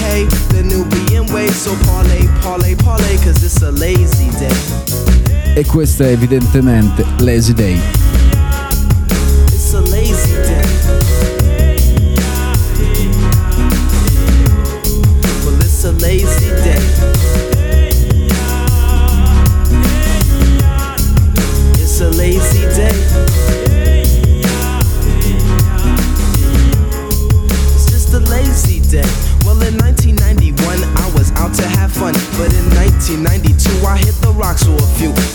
[0.07, 1.47] hay, the Nubian way.
[1.49, 4.97] So parlay, parlay, parlay, cause it's a lazy day.
[5.57, 7.79] e questa è evidentemente Lazy Day.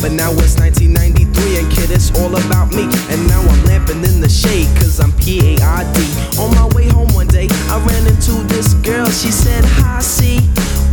[0.03, 2.91] But now it's 1993, and kid, it's all about me.
[3.07, 6.03] And now I'm lamping in the shade, cause I'm P-A-I-D.
[6.43, 9.07] On my way home one day, I ran into this girl.
[9.07, 10.43] She said, Hi, C.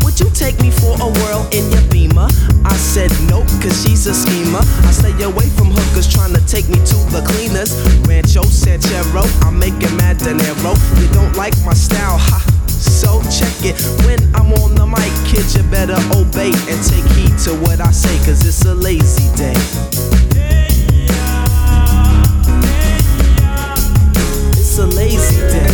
[0.05, 2.29] Would you take me for a whirl in your beamer?
[2.65, 4.61] I said nope, cause she's a schemer.
[4.85, 7.73] I stay away from hookers trying to take me to the cleaners.
[8.05, 10.77] Rancho Sanchero, I'm making mad dinero.
[11.01, 12.45] You don't like my style, ha.
[12.67, 13.75] So check it
[14.05, 15.45] when I'm on the mic, kid.
[15.55, 19.53] You better obey and take heed to what I say, cause it's a lazy day.
[24.57, 25.71] It's a lazy day.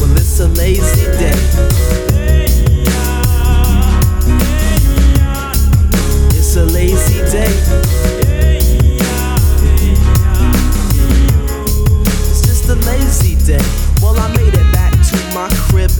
[0.00, 1.36] Well, it's a lazy day.
[6.36, 7.52] It's a lazy day.
[12.28, 13.79] It's just a lazy day.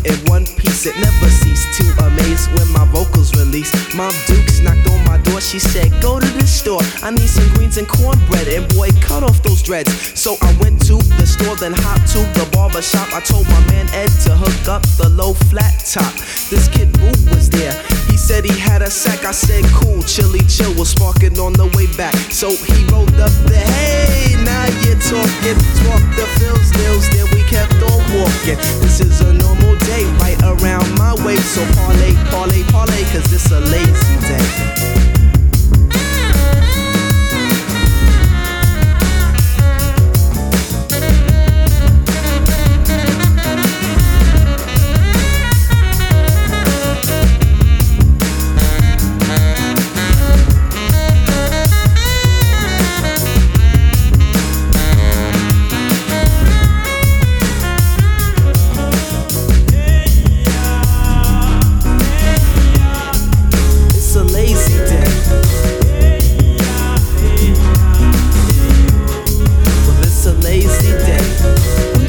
[0.05, 0.87] In one piece.
[0.87, 3.75] It never ceased to amaze when my vocals released.
[3.95, 5.41] Mom Dukes knocked on my door.
[5.41, 6.81] She said, Go to the store.
[7.03, 8.49] I need some greens and cornbread.
[8.49, 9.93] And boy, cut off those dreads.
[10.19, 13.09] So I went to the store, then hopped to the barber shop.
[13.13, 16.15] I told my man Ed to hook up the low flat top.
[16.49, 17.75] This kid Boo was there.
[18.11, 19.25] He said he had a sack.
[19.25, 22.15] I said, Cool, chilly chill was sparking on the way back.
[22.33, 25.59] So he rolled up the hey, now you're talking.
[25.87, 28.59] Talk the fills, nails, then we kept on walking.
[28.83, 31.37] This is a normal day right around my way.
[31.37, 35.20] So parlay, parlay, parlay, cause it's a lazy day.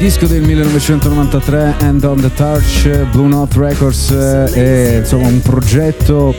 [0.02, 6.34] Disco del 1993, Hand on the Touch, Blue Note Records, eh, è insomma un progetto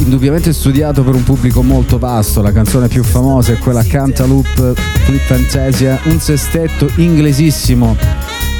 [0.00, 2.42] indubbiamente studiato per un pubblico molto vasto.
[2.42, 7.96] La canzone più famosa è quella Cantaloupe Flip Fantasia, un sestetto inglesissimo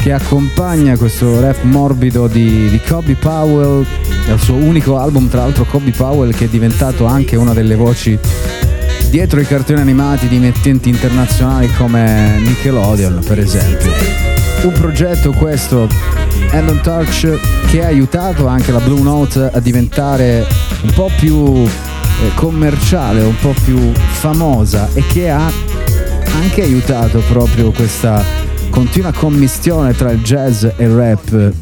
[0.01, 3.84] che accompagna questo rap morbido di, di Kobe Powell,
[4.26, 8.18] il suo unico album, tra l'altro Kobe Powell che è diventato anche una delle voci
[9.15, 13.93] dietro i cartoni animati di emittenti internazionali come Nickelodeon per esempio.
[14.65, 15.86] Un progetto questo,
[16.51, 17.39] on Touch,
[17.69, 20.45] che ha aiutato anche la Blue Note a diventare
[20.82, 21.69] un po' più eh,
[22.35, 25.49] commerciale, un po' più famosa e che ha
[26.43, 28.20] anche aiutato proprio questa
[28.70, 31.53] continua commistione tra il jazz e il rap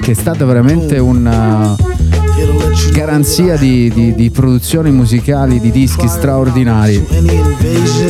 [0.00, 1.76] che è stata veramente una,
[2.92, 7.04] garanzia di, di- di produzioni musicali di dischi straordinari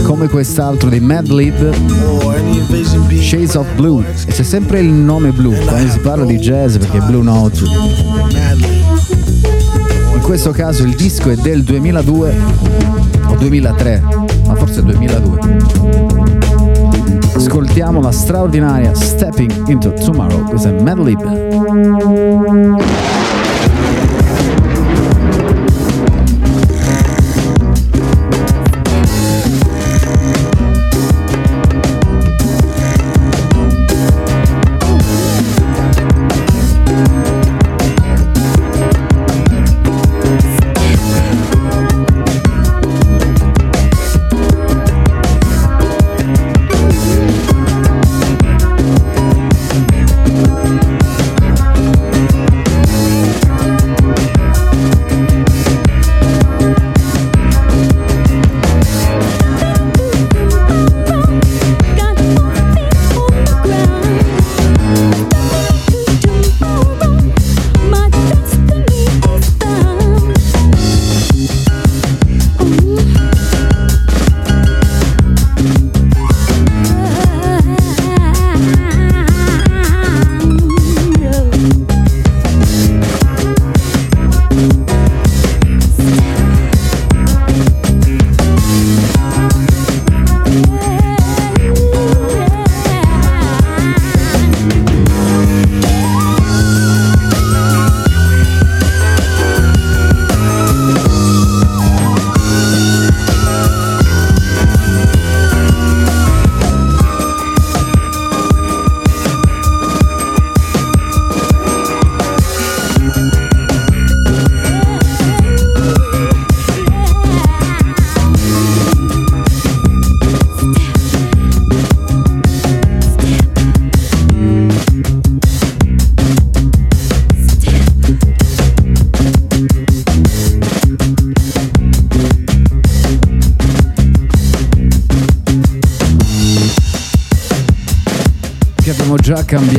[0.03, 1.75] come quest'altro di Mad Lib
[3.21, 4.05] Shades of Blue.
[4.27, 7.61] E c'è sempre il nome blu quando si parla di jazz perché Blue Note.
[10.15, 12.37] In questo caso il disco è del 2002
[13.29, 14.03] o 2003
[14.47, 15.39] ma forse 2002
[17.35, 21.21] ascoltiamo la straordinaria Stepping into Tomorrow questa è Mad Lib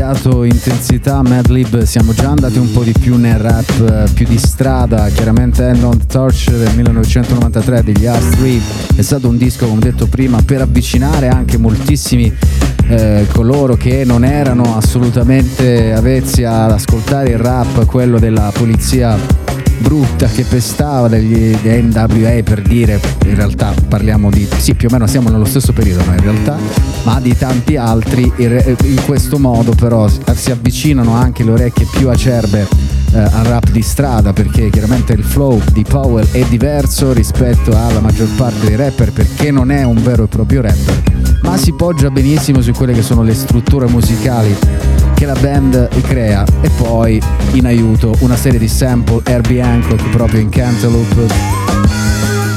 [0.09, 4.39] cambiato intensità Madlib, siamo già andati un po' di più nel rap eh, più di
[4.39, 8.61] strada, chiaramente End on the Torch del 1993 degli R3
[8.95, 12.33] è stato un disco come detto prima per avvicinare anche moltissimi
[12.87, 19.15] eh, coloro che non erano assolutamente avvezzi ad ascoltare il rap, quello della polizia
[19.79, 25.07] brutta che pestava degli NWA per dire in realtà parliamo di sì più o meno
[25.07, 26.57] siamo nello stesso periodo no, in realtà
[27.03, 32.67] ma di tanti altri in questo modo però si avvicinano anche le orecchie più acerbe
[33.13, 37.99] eh, al rap di strada perché chiaramente il flow di Powell è diverso rispetto alla
[37.99, 41.01] maggior parte dei rapper perché non è un vero e proprio rapper.
[41.41, 44.55] Ma si poggia benissimo su quelle che sono le strutture musicali
[45.19, 47.21] che la band crea e poi
[47.51, 51.27] in aiuto una serie di sample Herbie Hancock proprio in Cantaloupe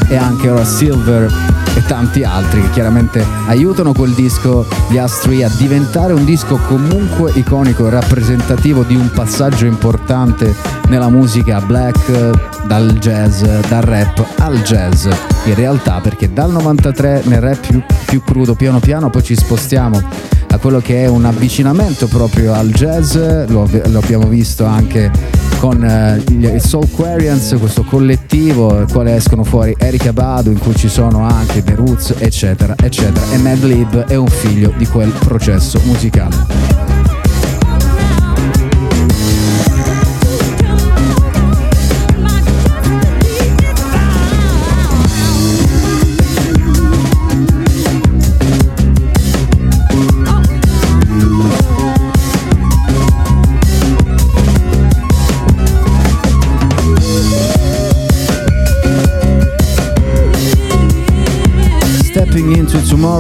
[0.09, 1.29] e anche ora Silver
[1.75, 7.33] e tanti altri che chiaramente aiutano quel disco di Astri a diventare un disco comunque
[7.35, 10.55] iconico e rappresentativo di un passaggio importante
[10.89, 15.09] nella musica black dal jazz, dal rap al jazz
[15.47, 20.31] in realtà perché dal 93 nel rap più, più crudo piano piano poi ci spostiamo
[20.53, 25.11] a quello che è un avvicinamento proprio al jazz, lo, lo abbiamo visto anche
[25.59, 30.77] con eh, il Soul Quarians, questo collettivo al quale escono fuori Erika Badu, in cui
[30.77, 33.25] ci sono anche The Roots, eccetera, eccetera.
[33.33, 37.12] E Mad Lib è un figlio di quel processo musicale.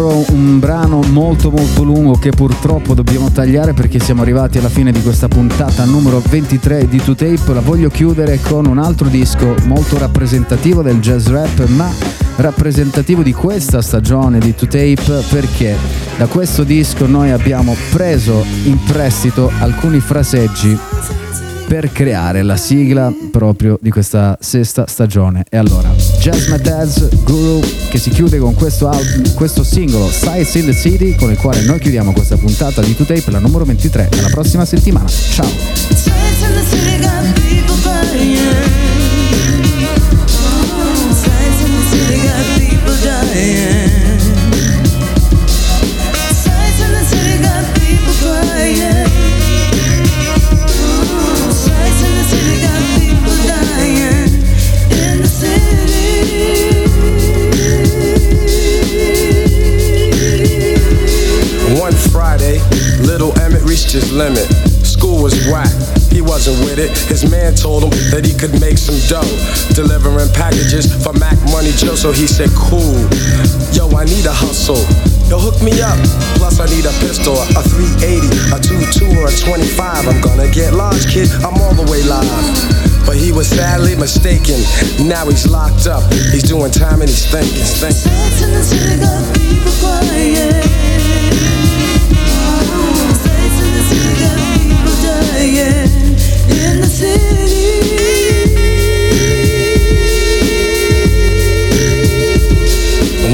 [0.02, 4.90] Tomorrow, un brano molto molto lungo che purtroppo dobbiamo tagliare perché siamo arrivati alla fine
[4.90, 7.54] di questa puntata numero 23 di 2Tape.
[7.54, 11.88] La voglio chiudere con un altro disco molto rappresentativo del jazz rap, ma
[12.34, 15.76] rappresentativo di questa stagione di 2Tape perché
[16.16, 20.76] da questo disco noi abbiamo preso in prestito alcuni fraseggi
[21.68, 25.44] per creare la sigla proprio di questa sesta stagione.
[25.48, 25.90] E allora,
[26.22, 27.58] Jazz Mataz Guru
[27.88, 31.62] che si chiude con questo, album, questo singolo Sights in the City con il quale
[31.62, 34.08] noi chiudiamo questa puntata di 2Tape, la numero 23.
[34.18, 35.08] Alla prossima settimana.
[35.08, 36.21] Ciao!
[63.82, 64.46] Reached his limit.
[64.86, 65.72] School was whack,
[66.10, 66.90] he wasn't with it.
[67.08, 69.26] His man told him that he could make some dough.
[69.74, 72.94] Delivering packages for Mac Money Joe, so he said, Cool.
[73.74, 74.78] Yo, I need a hustle.
[75.26, 75.98] Yo, hook me up.
[76.38, 80.06] Plus, I need a pistol, a 380, a 22, or a 25.
[80.06, 81.30] I'm gonna get large, kid.
[81.42, 82.22] I'm all the way live.
[83.02, 84.62] But he was sadly mistaken.
[85.02, 86.06] Now he's locked up.
[86.30, 88.12] He's doing time and he's thinking, thinking.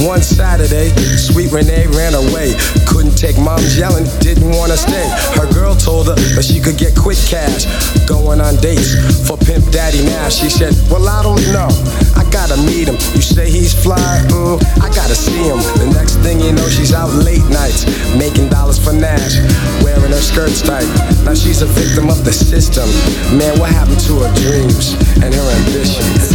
[0.08, 0.88] One Saturday,
[1.20, 2.56] sweet Renee ran away.
[2.88, 5.04] Couldn't take mom's yelling, didn't wanna stay.
[5.36, 7.68] Her girl told her that she could get quick cash.
[8.08, 8.96] Going on dates
[9.28, 10.32] for Pimp Daddy now.
[10.32, 11.68] She said, Well, I don't know.
[12.16, 12.96] I gotta meet him.
[13.12, 14.00] You say he's fly?
[14.32, 15.60] Mm, I gotta see him.
[15.76, 17.84] The next thing you know, she's out late nights,
[18.16, 19.36] making dollars for Nash,
[19.84, 20.88] wearing her skirts tight.
[21.28, 22.88] Now she's a victim of the system.
[23.36, 26.32] Man, what happened to her dreams and her ambitions?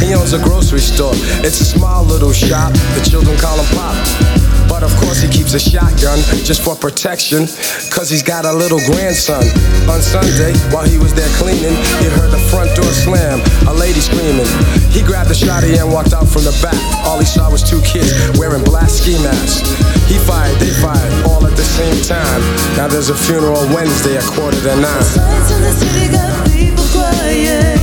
[0.00, 1.14] He owns a grocery store.
[1.44, 3.96] It's a small little shop, the children call him Pop.
[4.68, 7.46] But of course, he keeps a shotgun just for protection,
[7.94, 9.44] cause he's got a little grandson.
[9.88, 13.38] On Sunday, while he was there cleaning, he heard the front door slam,
[13.68, 14.48] a lady screaming.
[14.90, 16.76] He grabbed the shotty and walked out from the back.
[17.06, 19.62] All he saw was two kids wearing black ski masks.
[20.08, 22.40] He fired, they fired, all at the same time.
[22.76, 25.04] Now there's a funeral Wednesday at quarter to nine.
[25.94, 27.73] Many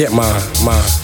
[0.00, 0.24] get my,
[0.64, 0.99] my.